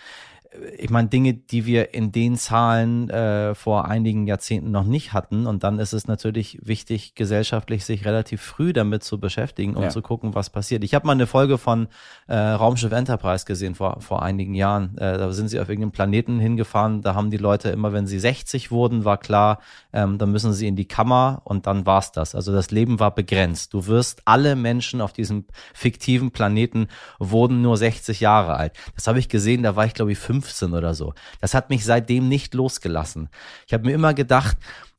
ich 0.79 0.91
meine, 0.91 1.09
Dinge, 1.09 1.35
die 1.35 1.67
wir 1.67 1.95
in 1.95 2.13
den 2.13 2.37
Zahlen 2.37 3.11
äh, 3.11 3.55
vor 3.55 3.87
einigen 3.87 4.27
Jahrzehnten 4.27 4.71
noch 4.71 4.85
nicht 4.85 5.13
hatten. 5.13 5.47
Und 5.47 5.65
dann 5.65 5.79
ist 5.79 5.93
es 5.93 6.07
natürlich 6.07 6.59
wichtig, 6.63 7.15
gesellschaftlich 7.15 7.85
sich 7.85 8.05
relativ 8.05 8.43
früh 8.43 8.73
damit 8.73 9.03
zu 9.03 9.19
beschäftigen, 9.19 9.77
um 9.77 9.85
ja. 9.85 9.89
zu 9.91 10.03
gucken, 10.03 10.35
was 10.35 10.51
passiert. 10.51 10.85
Ich 10.85 10.95
habe 10.95 11.07
mal 11.07 11.13
eine 11.13 11.27
Folge 11.27 11.59
von 11.59 11.89
äh, 12.27 12.37
Raumschiff 12.37 12.93
Enterprise 12.93 13.45
gesehen 13.45 13.75
vor, 13.75 14.01
vor 14.01 14.23
einigen 14.23 14.55
Jahren. 14.55 14.97
Äh, 14.99 15.19
da 15.19 15.33
sind 15.33 15.49
sie 15.49 15.61
auf 15.61 15.69
irgendeinem 15.69 15.93
Planeten 15.93 16.39
hingefahren. 16.39 17.03
Da 17.03 17.15
haben 17.15 17.31
die 17.31 17.37
Leute 17.37 17.71
immer, 17.71 17.93
wenn 17.93 18.07
sie 18.07 18.19
60 18.19 18.71
wurden, 18.71 19.05
war 19.05 19.19
klar, 19.19 19.61
ähm, 19.97 20.19
dann 20.19 20.31
müssen 20.31 20.53
sie 20.53 20.69
in 20.69 20.77
die 20.77 20.87
Kammer 20.87 21.43
und 21.45 21.67
dann 21.67 21.87
war's 21.87 22.13
das. 22.13 22.37
Also 22.37 22.53
das 22.53 22.71
Leben 22.71 23.01
war 23.01 23.15
begrenzt. 23.15 23.75
Du 23.75 23.87
wirst 23.87 24.23
alle 24.27 24.55
Menschen 24.55 25.01
auf 25.01 25.13
diesem 25.13 25.47
fiktiven 25.75 26.31
Planeten 26.31 26.87
wurden 27.19 27.63
nur 27.63 27.77
60 27.77 28.21
Jahre 28.21 28.55
alt. 28.55 28.75
Das 28.95 29.09
habe 29.09 29.19
ich 29.19 29.29
gesehen, 29.29 29.65
da 29.65 29.75
war 29.75 29.87
ich 29.87 29.95
glaube 29.95 30.13
ich 30.13 30.19
fünf 30.19 30.47
15 30.47 30.75
oder 30.75 30.95
so. 30.95 31.15
Das 31.41 31.55
hat 31.55 31.71
mich 31.71 31.85
seitdem 31.85 32.29
nicht 32.29 32.55
losgelassen. 32.55 33.29
Ich 33.67 33.73
habe 33.73 33.85
mir 33.85 33.95
immer 33.95 34.15
gedacht, 34.15 34.57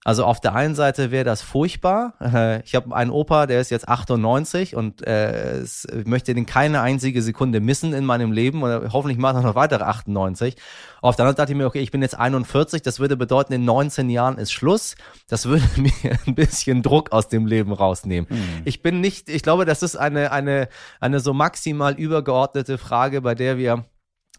also 0.08 0.24
auf 0.24 0.39
der 0.39 0.56
einen 0.56 0.74
Seite 0.74 1.12
wäre 1.12 1.26
das 1.26 1.41
furchtbar. 1.41 2.13
Äh, 2.22 2.63
ich 2.63 2.76
habe 2.76 2.96
einen 2.96 3.12
Opa, 3.12 3.46
der 3.46 3.60
ist 3.60 3.72
jetzt 3.72 3.89
98 3.89 4.74
und 4.74 5.06
äh, 5.06 5.63
ich 5.63 6.06
möchte 6.06 6.34
den 6.34 6.46
keine 6.46 6.80
einzige 6.80 7.22
Sekunde 7.22 7.60
missen 7.60 7.91
in 7.91 8.06
meinem 8.06 8.32
Leben 8.32 8.63
und 8.63 8.93
hoffentlich 8.93 9.17
macht 9.17 9.36
er 9.36 9.41
noch 9.41 9.56
weitere 9.56 9.84
98. 9.84 10.56
Auf 11.02 11.17
der 11.17 11.26
anderen 11.26 11.34
Seite 11.34 11.41
dachte 11.41 11.52
ich 11.52 11.58
mir, 11.58 11.65
okay, 11.65 11.82
ich 11.82 11.91
bin 11.91 12.02
jetzt 12.02 12.17
41, 12.17 12.84
das 12.84 13.02
würde 13.02 13.17
bedeuten, 13.17 13.52
in 13.52 13.65
19 13.65 14.10
Jahren 14.10 14.38
ist 14.38 14.54
Schluss. 14.54 14.96
Das 15.28 15.46
würde 15.46 15.65
mir 15.76 15.91
ein 16.26 16.36
bisschen 16.36 16.84
Druck 16.84 17.12
aus 17.12 17.28
dem 17.28 17.46
Leben 17.46 17.74
rausnehmen. 17.74 18.30
Hm. 18.30 18.62
Ich 18.63 18.82
bin 18.82 19.02
nicht, 19.02 19.28
ich 19.28 19.43
glaube, 19.43 19.65
das 19.65 19.84
ist 19.84 19.98
eine, 19.98 20.32
eine, 20.32 20.70
eine 21.02 21.20
so 21.20 21.34
maximal 21.34 21.96
übergeordnete 21.96 22.78
Frage, 22.78 23.20
bei 23.20 23.36
der 23.36 23.58
wir 23.58 23.84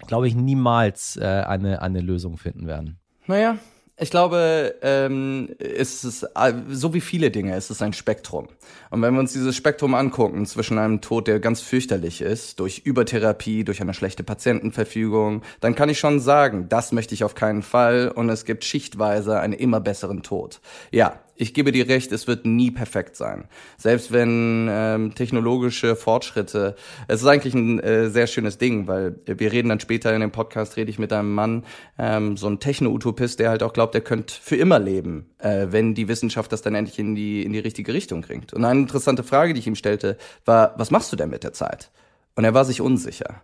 glaube 0.06 0.28
ich, 0.28 0.34
niemals 0.34 1.18
äh, 1.18 1.24
eine, 1.24 1.82
eine 1.82 2.00
Lösung 2.00 2.38
finden 2.38 2.66
werden. 2.66 3.00
Naja, 3.26 3.58
ich 4.00 4.10
glaube, 4.10 4.76
ähm, 4.82 5.48
ist 5.58 6.04
es 6.04 6.22
äh, 6.22 6.52
so 6.68 6.94
wie 6.94 7.00
viele 7.00 7.30
Dinge, 7.30 7.56
ist 7.56 7.70
es 7.70 7.82
ein 7.82 7.92
Spektrum. 7.92 8.48
Und 8.90 9.02
wenn 9.02 9.12
wir 9.12 9.20
uns 9.20 9.32
dieses 9.32 9.56
Spektrum 9.56 9.94
angucken 9.94 10.46
zwischen 10.46 10.78
einem 10.78 11.00
Tod, 11.00 11.26
der 11.26 11.40
ganz 11.40 11.60
fürchterlich 11.60 12.20
ist, 12.20 12.60
durch 12.60 12.82
Übertherapie, 12.84 13.64
durch 13.64 13.80
eine 13.80 13.94
schlechte 13.94 14.22
Patientenverfügung, 14.22 15.42
dann 15.60 15.74
kann 15.74 15.88
ich 15.88 15.98
schon 15.98 16.20
sagen, 16.20 16.68
das 16.68 16.92
möchte 16.92 17.14
ich 17.14 17.24
auf 17.24 17.34
keinen 17.34 17.62
Fall. 17.62 18.12
Und 18.14 18.28
es 18.28 18.44
gibt 18.44 18.64
schichtweise 18.64 19.40
einen 19.40 19.52
immer 19.52 19.80
besseren 19.80 20.22
Tod. 20.22 20.60
Ja, 20.92 21.20
ich 21.38 21.54
gebe 21.54 21.72
dir 21.72 21.88
recht, 21.88 22.10
es 22.12 22.26
wird 22.26 22.44
nie 22.44 22.70
perfekt 22.70 23.16
sein. 23.16 23.44
Selbst 23.76 24.12
wenn 24.12 24.68
ähm, 24.70 25.14
technologische 25.14 25.94
Fortschritte, 25.94 26.74
es 27.06 27.22
ist 27.22 27.26
eigentlich 27.26 27.54
ein 27.54 27.78
äh, 27.78 28.10
sehr 28.10 28.26
schönes 28.26 28.58
Ding, 28.58 28.88
weil 28.88 29.16
wir 29.24 29.52
reden 29.52 29.68
dann 29.68 29.80
später 29.80 30.12
in 30.14 30.20
dem 30.20 30.32
Podcast, 30.32 30.76
rede 30.76 30.90
ich 30.90 30.98
mit 30.98 31.12
einem 31.12 31.34
Mann, 31.34 31.64
ähm, 31.98 32.36
so 32.36 32.48
ein 32.48 32.58
Techno-Utopist, 32.58 33.38
der 33.38 33.50
halt 33.50 33.62
auch 33.62 33.72
glaubt, 33.72 33.94
er 33.94 34.00
könnte 34.00 34.34
für 34.34 34.56
immer 34.56 34.80
leben, 34.80 35.30
äh, 35.38 35.68
wenn 35.70 35.94
die 35.94 36.08
Wissenschaft 36.08 36.52
das 36.52 36.62
dann 36.62 36.74
endlich 36.74 36.98
in 36.98 37.14
die, 37.14 37.44
in 37.44 37.52
die 37.52 37.60
richtige 37.60 37.94
Richtung 37.94 38.22
bringt. 38.22 38.52
Und 38.52 38.64
eine 38.64 38.80
interessante 38.80 39.22
Frage, 39.22 39.54
die 39.54 39.60
ich 39.60 39.66
ihm 39.66 39.76
stellte, 39.76 40.18
war, 40.44 40.74
was 40.76 40.90
machst 40.90 41.12
du 41.12 41.16
denn 41.16 41.30
mit 41.30 41.44
der 41.44 41.52
Zeit? 41.52 41.90
Und 42.34 42.44
er 42.44 42.54
war 42.54 42.64
sich 42.64 42.80
unsicher. 42.80 43.42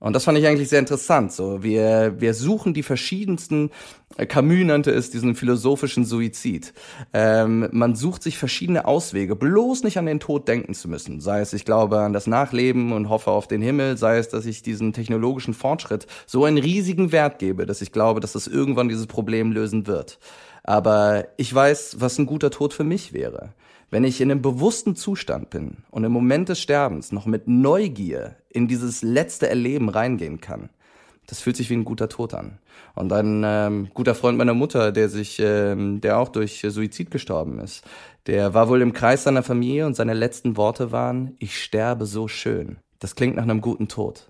Und 0.00 0.12
das 0.12 0.24
fand 0.24 0.36
ich 0.36 0.46
eigentlich 0.46 0.68
sehr 0.68 0.80
interessant. 0.80 1.32
So, 1.32 1.62
wir, 1.62 2.16
wir 2.18 2.34
suchen 2.34 2.74
die 2.74 2.82
verschiedensten, 2.82 3.70
äh, 4.16 4.26
Camus 4.26 4.64
nannte 4.64 4.90
es 4.90 5.10
diesen 5.10 5.34
philosophischen 5.34 6.04
Suizid. 6.04 6.74
Ähm, 7.12 7.68
man 7.72 7.94
sucht 7.94 8.22
sich 8.22 8.36
verschiedene 8.36 8.84
Auswege, 8.84 9.34
bloß 9.34 9.82
nicht 9.82 9.96
an 9.96 10.06
den 10.06 10.20
Tod 10.20 10.46
denken 10.46 10.74
zu 10.74 10.88
müssen. 10.88 11.20
Sei 11.20 11.40
es, 11.40 11.52
ich 11.52 11.64
glaube 11.64 12.00
an 12.00 12.12
das 12.12 12.26
Nachleben 12.26 12.92
und 12.92 13.08
hoffe 13.08 13.30
auf 13.30 13.48
den 13.48 13.62
Himmel, 13.62 13.96
sei 13.96 14.18
es, 14.18 14.28
dass 14.28 14.46
ich 14.46 14.62
diesen 14.62 14.92
technologischen 14.92 15.54
Fortschritt 15.54 16.06
so 16.26 16.44
einen 16.44 16.58
riesigen 16.58 17.10
Wert 17.10 17.38
gebe, 17.38 17.64
dass 17.64 17.80
ich 17.80 17.92
glaube, 17.92 18.20
dass 18.20 18.34
es 18.34 18.46
irgendwann 18.46 18.88
dieses 18.88 19.06
Problem 19.06 19.52
lösen 19.52 19.86
wird. 19.86 20.18
Aber 20.64 21.26
ich 21.36 21.54
weiß, 21.54 21.96
was 22.00 22.18
ein 22.18 22.26
guter 22.26 22.50
Tod 22.50 22.74
für 22.74 22.84
mich 22.84 23.12
wäre. 23.12 23.54
Wenn 23.94 24.02
ich 24.02 24.20
in 24.20 24.28
einem 24.28 24.42
bewussten 24.42 24.96
Zustand 24.96 25.50
bin 25.50 25.84
und 25.92 26.02
im 26.02 26.10
Moment 26.10 26.48
des 26.48 26.60
Sterbens 26.60 27.12
noch 27.12 27.26
mit 27.26 27.46
Neugier 27.46 28.34
in 28.50 28.66
dieses 28.66 29.02
letzte 29.02 29.48
Erleben 29.48 29.88
reingehen 29.88 30.40
kann, 30.40 30.70
das 31.28 31.38
fühlt 31.38 31.56
sich 31.56 31.70
wie 31.70 31.74
ein 31.74 31.84
guter 31.84 32.08
Tod 32.08 32.34
an. 32.34 32.58
Und 32.96 33.12
ein 33.12 33.44
ähm, 33.46 33.90
guter 33.94 34.16
Freund 34.16 34.36
meiner 34.36 34.52
Mutter, 34.52 34.90
der 34.90 35.08
sich, 35.08 35.38
ähm, 35.38 36.00
der 36.00 36.18
auch 36.18 36.30
durch 36.30 36.66
Suizid 36.68 37.12
gestorben 37.12 37.60
ist, 37.60 37.84
der 38.26 38.52
war 38.52 38.68
wohl 38.68 38.82
im 38.82 38.94
Kreis 38.94 39.22
seiner 39.22 39.44
Familie 39.44 39.86
und 39.86 39.94
seine 39.94 40.14
letzten 40.14 40.56
Worte 40.56 40.90
waren: 40.90 41.36
Ich 41.38 41.62
sterbe 41.62 42.06
so 42.06 42.26
schön. 42.26 42.78
Das 42.98 43.14
klingt 43.14 43.36
nach 43.36 43.44
einem 43.44 43.60
guten 43.60 43.86
Tod. 43.86 44.28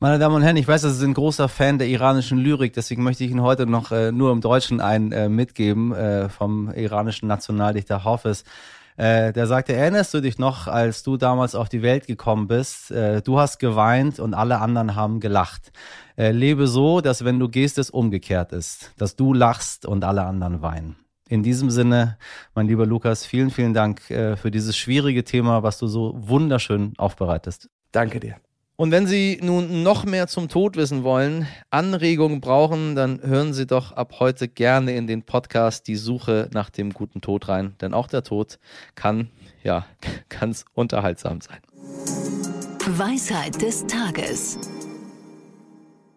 Meine 0.00 0.18
Damen 0.18 0.36
und 0.36 0.42
Herren, 0.42 0.56
ich 0.56 0.66
weiß, 0.66 0.80
dass 0.80 0.98
Sie 0.98 1.06
ein 1.06 1.12
großer 1.12 1.50
Fan 1.50 1.76
der 1.76 1.88
iranischen 1.88 2.38
Lyrik, 2.38 2.72
deswegen 2.72 3.02
möchte 3.02 3.24
ich 3.24 3.30
Ihnen 3.30 3.42
heute 3.42 3.66
noch 3.66 3.92
äh, 3.92 4.10
nur 4.10 4.32
im 4.32 4.40
Deutschen 4.40 4.80
einen 4.80 5.12
äh, 5.12 5.28
mitgeben 5.28 5.92
äh, 5.92 6.30
vom 6.30 6.72
iranischen 6.72 7.28
Nationaldichter 7.28 8.04
Hafiz. 8.04 8.44
Äh, 8.96 9.32
der 9.32 9.46
sagte, 9.46 9.72
erinnerst 9.72 10.12
du 10.14 10.20
dich 10.20 10.38
noch, 10.38 10.66
als 10.68 11.02
du 11.02 11.16
damals 11.16 11.54
auf 11.54 11.68
die 11.68 11.82
Welt 11.82 12.06
gekommen 12.06 12.46
bist? 12.46 12.90
Äh, 12.90 13.22
du 13.22 13.38
hast 13.38 13.58
geweint 13.58 14.20
und 14.20 14.34
alle 14.34 14.60
anderen 14.60 14.94
haben 14.94 15.20
gelacht. 15.20 15.72
Äh, 16.16 16.32
lebe 16.32 16.66
so, 16.66 17.00
dass 17.00 17.24
wenn 17.24 17.38
du 17.38 17.48
gehst, 17.48 17.78
es 17.78 17.90
umgekehrt 17.90 18.52
ist. 18.52 18.92
Dass 18.98 19.16
du 19.16 19.32
lachst 19.32 19.86
und 19.86 20.04
alle 20.04 20.24
anderen 20.24 20.62
weinen. 20.62 20.96
In 21.28 21.42
diesem 21.42 21.70
Sinne, 21.70 22.18
mein 22.54 22.66
lieber 22.66 22.84
Lukas, 22.84 23.24
vielen, 23.24 23.50
vielen 23.50 23.72
Dank 23.72 24.10
äh, 24.10 24.36
für 24.36 24.50
dieses 24.50 24.76
schwierige 24.76 25.24
Thema, 25.24 25.62
was 25.62 25.78
du 25.78 25.86
so 25.86 26.14
wunderschön 26.14 26.92
aufbereitest. 26.98 27.70
Danke 27.90 28.20
dir. 28.20 28.36
Und 28.82 28.90
wenn 28.90 29.06
Sie 29.06 29.38
nun 29.40 29.84
noch 29.84 30.04
mehr 30.04 30.26
zum 30.26 30.48
Tod 30.48 30.74
wissen 30.74 31.04
wollen, 31.04 31.46
Anregungen 31.70 32.40
brauchen, 32.40 32.96
dann 32.96 33.22
hören 33.22 33.52
Sie 33.52 33.64
doch 33.64 33.92
ab 33.92 34.16
heute 34.18 34.48
gerne 34.48 34.96
in 34.96 35.06
den 35.06 35.22
Podcast 35.22 35.86
Die 35.86 35.94
Suche 35.94 36.50
nach 36.52 36.68
dem 36.68 36.92
guten 36.92 37.20
Tod 37.20 37.46
rein. 37.46 37.76
Denn 37.80 37.94
auch 37.94 38.08
der 38.08 38.24
Tod 38.24 38.58
kann, 38.96 39.30
ja, 39.62 39.86
ganz 40.28 40.64
unterhaltsam 40.74 41.40
sein. 41.40 41.60
Weisheit 42.98 43.62
des 43.62 43.86
Tages. 43.86 44.58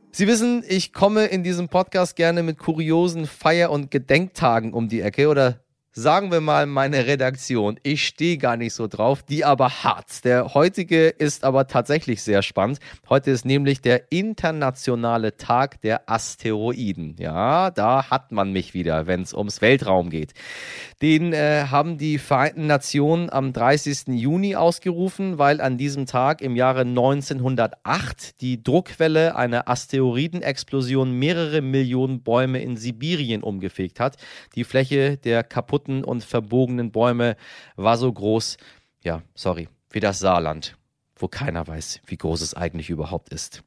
Sie 0.10 0.26
wissen, 0.26 0.64
ich 0.68 0.92
komme 0.92 1.26
in 1.26 1.44
diesem 1.44 1.70
Podcast 1.70 2.16
gerne 2.16 2.42
mit 2.42 2.58
kuriosen 2.58 3.28
Feier- 3.28 3.70
und 3.70 3.92
Gedenktagen 3.92 4.74
um 4.74 4.90
die 4.90 5.02
Ecke 5.02 5.28
oder 5.28 5.60
sagen 5.98 6.30
wir 6.30 6.42
mal 6.42 6.66
meine 6.66 7.08
Redaktion. 7.08 7.80
Ich 7.82 8.06
stehe 8.06 8.38
gar 8.38 8.58
nicht 8.58 8.74
so 8.74 8.88
drauf, 8.88 9.24
die 9.24 9.46
aber 9.46 9.84
hart. 9.84 10.26
Der 10.26 10.54
heutige 10.54 11.08
ist 11.08 11.46
aber 11.46 11.68
tatsächlich 11.68 12.22
sehr 12.22 12.42
spannend. 12.42 12.80
Heute 13.08 13.32
ist 13.32 13.46
nämlich 13.46 13.80
der 13.80 14.12
internationale 14.12 15.38
Tag 15.38 15.80
der 15.82 16.10
Asteroiden. 16.10 17.16
Ja, 17.18 17.72
da 17.72 18.10
hat 18.10 18.34
man 18.34 18.52
mich 18.52 18.74
wieder, 18.74 19.08
wenn 19.08 19.22
es 19.22 19.34
ums 19.34 19.62
Weltraum 19.62 20.10
geht. 20.10 20.34
Den 21.02 21.32
äh, 21.32 21.68
haben 21.72 21.98
die 21.98 22.18
Vereinten 22.18 22.68
Nationen 22.68 23.30
am 23.30 23.54
30. 23.54 24.08
Juni 24.08 24.58
ausgerufen, 24.58 25.38
weil 25.38 25.62
an 25.62 25.78
diesem 25.78 26.08
Tag 26.08 26.42
im 26.42 26.58
Jahre 26.58 26.82
1908 26.82 28.42
die 28.42 28.62
Druckwelle 28.62 29.38
einer 29.38 29.70
Asteroidenexplosion 29.70 31.14
mehrere 31.14 31.62
Millionen 31.62 32.22
Bäume 32.22 32.62
in 32.62 32.76
Sibirien 32.76 33.44
umgefegt 33.44 34.02
hat. 34.02 34.18
Die 34.56 34.66
Fläche 34.66 35.16
der 35.16 35.44
kaputten 35.44 35.85
kaputten 35.86 36.04
und 36.04 36.24
verbogenen 36.24 36.92
Bäume 36.92 37.36
war 37.76 37.98
so 37.98 38.12
groß, 38.12 38.58
ja, 39.04 39.22
sorry, 39.34 39.68
wie 39.92 40.00
das 40.00 40.20
Saarland, 40.20 40.78
wo 41.16 41.28
keiner 41.28 41.68
weiß, 41.68 42.02
wie 42.08 42.18
groß 42.18 42.42
es 42.42 42.54
eigentlich 42.54 42.90
überhaupt 42.90 43.30
ist. 43.30 43.64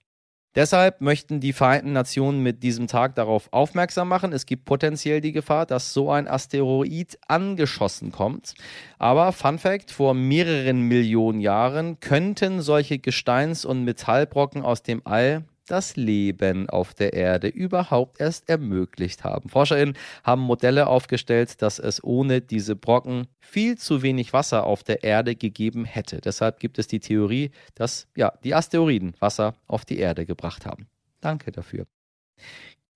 Deshalb 0.54 1.00
möchten 1.00 1.40
die 1.40 1.52
Vereinten 1.52 1.92
Nationen 1.92 2.42
mit 2.42 2.62
diesem 2.62 2.88
Tag 2.88 3.14
darauf 3.14 3.52
aufmerksam 3.52 4.08
machen, 4.08 4.32
es 4.32 4.44
gibt 4.44 4.64
potenziell 4.64 5.20
die 5.20 5.32
Gefahr, 5.32 5.66
dass 5.66 5.92
so 5.92 6.10
ein 6.10 6.26
Asteroid 6.26 7.18
angeschossen 7.28 8.10
kommt. 8.10 8.54
Aber 8.98 9.32
Fun 9.32 9.58
Fact, 9.58 9.92
vor 9.92 10.14
mehreren 10.14 10.80
Millionen 10.80 11.40
Jahren 11.40 12.00
könnten 12.00 12.60
solche 12.60 12.98
Gesteins- 12.98 13.64
und 13.64 13.84
Metallbrocken 13.84 14.62
aus 14.62 14.82
dem 14.82 15.02
All 15.04 15.44
das 15.68 15.96
Leben 15.96 16.68
auf 16.68 16.94
der 16.94 17.12
Erde 17.12 17.48
überhaupt 17.48 18.20
erst 18.20 18.48
ermöglicht 18.48 19.24
haben. 19.24 19.48
ForscherInnen 19.48 19.96
haben 20.24 20.42
Modelle 20.42 20.86
aufgestellt, 20.86 21.62
dass 21.62 21.78
es 21.78 22.02
ohne 22.02 22.40
diese 22.40 22.76
Brocken 22.76 23.26
viel 23.40 23.78
zu 23.78 24.02
wenig 24.02 24.32
Wasser 24.32 24.64
auf 24.64 24.82
der 24.82 25.04
Erde 25.04 25.36
gegeben 25.36 25.84
hätte. 25.84 26.20
Deshalb 26.20 26.60
gibt 26.60 26.78
es 26.78 26.86
die 26.86 27.00
Theorie, 27.00 27.50
dass 27.74 28.08
ja, 28.16 28.32
die 28.44 28.54
Asteroiden 28.54 29.14
Wasser 29.20 29.54
auf 29.66 29.84
die 29.84 29.98
Erde 29.98 30.26
gebracht 30.26 30.66
haben. 30.66 30.88
Danke 31.20 31.52
dafür. 31.52 31.86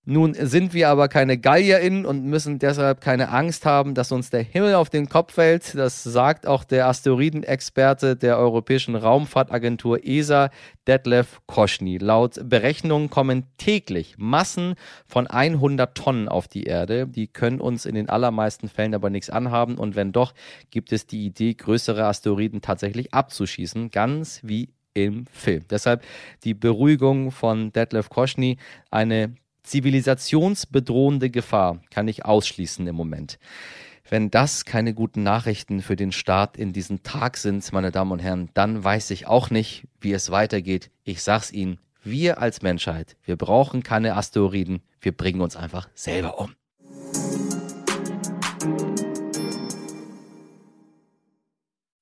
Nun 0.05 0.33
sind 0.33 0.73
wir 0.73 0.89
aber 0.89 1.07
keine 1.07 1.37
GallierInnen 1.37 2.05
und 2.05 2.25
müssen 2.25 2.59
deshalb 2.59 2.99
keine 2.99 3.29
Angst 3.29 3.65
haben, 3.65 3.93
dass 3.93 4.11
uns 4.11 4.29
der 4.29 4.43
Himmel 4.43 4.75
auf 4.75 4.89
den 4.89 5.07
Kopf 5.07 5.35
fällt. 5.35 5.75
Das 5.75 6.03
sagt 6.03 6.45
auch 6.45 6.65
der 6.65 6.87
Asteroidenexperte 6.87 8.17
der 8.17 8.37
Europäischen 8.37 8.97
Raumfahrtagentur 8.97 10.05
ESA, 10.05 10.49
Detlef 10.87 11.39
Koschny. 11.47 11.99
Laut 11.99 12.37
Berechnungen 12.43 13.09
kommen 13.09 13.45
täglich 13.57 14.15
Massen 14.17 14.75
von 15.07 15.25
100 15.25 15.95
Tonnen 15.95 16.27
auf 16.27 16.49
die 16.49 16.63
Erde. 16.63 17.07
Die 17.07 17.27
können 17.27 17.61
uns 17.61 17.85
in 17.85 17.95
den 17.95 18.09
allermeisten 18.09 18.67
Fällen 18.67 18.95
aber 18.95 19.09
nichts 19.09 19.29
anhaben. 19.29 19.77
Und 19.77 19.95
wenn 19.95 20.11
doch, 20.11 20.33
gibt 20.69 20.91
es 20.91 21.07
die 21.07 21.25
Idee, 21.25 21.53
größere 21.53 22.03
Asteroiden 22.03 22.61
tatsächlich 22.61 23.13
abzuschießen, 23.13 23.89
ganz 23.89 24.41
wie 24.43 24.67
im 24.93 25.27
Film. 25.27 25.63
Deshalb 25.69 26.03
die 26.43 26.53
Beruhigung 26.53 27.31
von 27.31 27.71
Detlef 27.71 28.09
Koschny, 28.09 28.57
eine 28.91 29.33
zivilisationsbedrohende 29.63 31.29
Gefahr 31.29 31.81
kann 31.89 32.07
ich 32.07 32.25
ausschließen 32.25 32.85
im 32.87 32.95
Moment. 32.95 33.39
Wenn 34.09 34.29
das 34.29 34.65
keine 34.65 34.93
guten 34.93 35.23
Nachrichten 35.23 35.81
für 35.81 35.95
den 35.95 36.11
Staat 36.11 36.57
in 36.57 36.73
diesen 36.73 37.03
Tag 37.03 37.37
sind, 37.37 37.71
meine 37.71 37.91
Damen 37.91 38.11
und 38.11 38.19
Herren, 38.19 38.49
dann 38.53 38.83
weiß 38.83 39.11
ich 39.11 39.27
auch 39.27 39.49
nicht, 39.49 39.87
wie 40.01 40.13
es 40.13 40.29
weitergeht. 40.29 40.91
Ich 41.03 41.23
sag's 41.23 41.51
Ihnen, 41.51 41.79
wir 42.03 42.39
als 42.39 42.61
Menschheit, 42.61 43.15
wir 43.23 43.37
brauchen 43.37 43.81
keine 43.81 44.15
Asteroiden, 44.15 44.81
wir 44.99 45.13
bringen 45.13 45.41
uns 45.41 45.55
einfach 45.55 45.87
selber 45.95 46.37
um. 46.37 46.53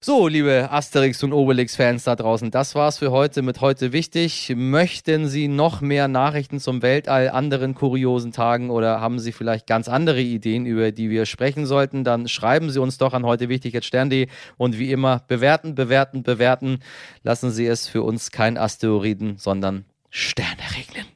So, 0.03 0.27
liebe 0.27 0.71
Asterix 0.71 1.21
und 1.23 1.31
Obelix-Fans 1.31 2.05
da 2.05 2.15
draußen, 2.15 2.49
das 2.49 2.73
war's 2.73 2.97
für 2.97 3.11
heute 3.11 3.43
mit 3.43 3.61
heute 3.61 3.93
wichtig. 3.93 4.51
Möchten 4.55 5.27
Sie 5.27 5.47
noch 5.47 5.81
mehr 5.81 6.07
Nachrichten 6.07 6.59
zum 6.59 6.81
Weltall, 6.81 7.29
anderen 7.29 7.75
kuriosen 7.75 8.31
Tagen 8.31 8.71
oder 8.71 8.99
haben 8.99 9.19
Sie 9.19 9.31
vielleicht 9.31 9.67
ganz 9.67 9.87
andere 9.87 10.19
Ideen, 10.19 10.65
über 10.65 10.91
die 10.91 11.11
wir 11.11 11.27
sprechen 11.27 11.67
sollten? 11.67 12.03
Dann 12.03 12.27
schreiben 12.27 12.71
Sie 12.71 12.79
uns 12.79 12.97
doch 12.97 13.13
an 13.13 13.27
heute 13.27 13.47
wichtig 13.47 13.75
jetzt 13.75 13.85
Stern.de 13.85 14.25
und 14.57 14.79
wie 14.79 14.91
immer 14.91 15.21
bewerten, 15.27 15.75
bewerten, 15.75 16.23
bewerten. 16.23 16.79
Lassen 17.21 17.51
Sie 17.51 17.67
es 17.67 17.87
für 17.87 18.01
uns 18.01 18.31
kein 18.31 18.57
Asteroiden, 18.57 19.37
sondern 19.37 19.85
Sterne 20.09 20.63
regnen. 20.75 21.10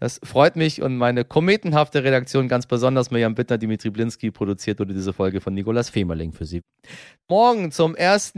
Das 0.00 0.20
freut 0.22 0.56
mich 0.56 0.82
und 0.82 0.96
meine 0.96 1.24
kometenhafte 1.24 2.04
Redaktion 2.04 2.48
ganz 2.48 2.66
besonders. 2.66 3.10
Mirjam 3.10 3.34
Bittner, 3.34 3.58
Dimitri 3.58 3.90
Blinski 3.90 4.30
produziert 4.30 4.80
wurde 4.80 4.94
diese 4.94 5.12
Folge 5.12 5.40
von 5.40 5.54
Nikolas 5.54 5.90
Femerling 5.90 6.32
für 6.32 6.44
Sie. 6.44 6.62
Morgen 7.28 7.72
zum 7.72 7.96
1. 7.96 8.34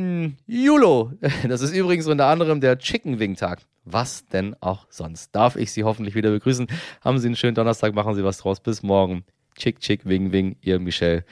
Juli. 0.47 1.17
Das 1.49 1.61
ist 1.61 1.75
übrigens 1.75 2.07
unter 2.07 2.27
anderem 2.27 2.61
der 2.61 2.79
Chicken 2.79 3.19
Wing 3.19 3.37
Tag. 3.37 3.61
Was 3.85 4.27
denn 4.27 4.57
auch 4.61 4.87
sonst? 4.89 5.35
Darf 5.35 5.57
ich 5.57 5.73
Sie 5.73 5.85
hoffentlich 5.85 6.15
wieder 6.15 6.31
begrüßen? 6.31 6.67
Haben 7.03 7.19
Sie 7.19 7.27
einen 7.27 7.37
schönen 7.37 7.55
Donnerstag, 7.55 7.95
machen 7.95 8.15
Sie 8.15 8.25
was 8.25 8.39
draus. 8.39 8.61
Bis 8.61 8.83
morgen. 8.83 9.25
Chick, 9.57 9.81
chick, 9.81 10.07
wing, 10.07 10.33
wing, 10.33 10.57
Ihr 10.63 10.81
Michel. 10.81 11.25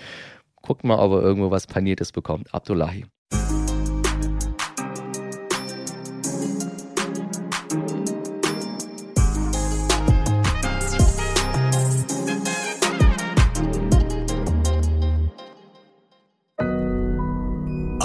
Guckt 0.61 0.85
mal, 0.85 0.99
ob 0.99 1.13
er 1.13 1.23
irgendwo 1.23 1.51
was 1.51 1.67
Paniertes 1.67 2.13
bekommt. 2.13 2.55
Abdullahi. 2.55 3.05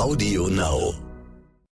Audio 0.08 0.48
Now. 0.48 1.07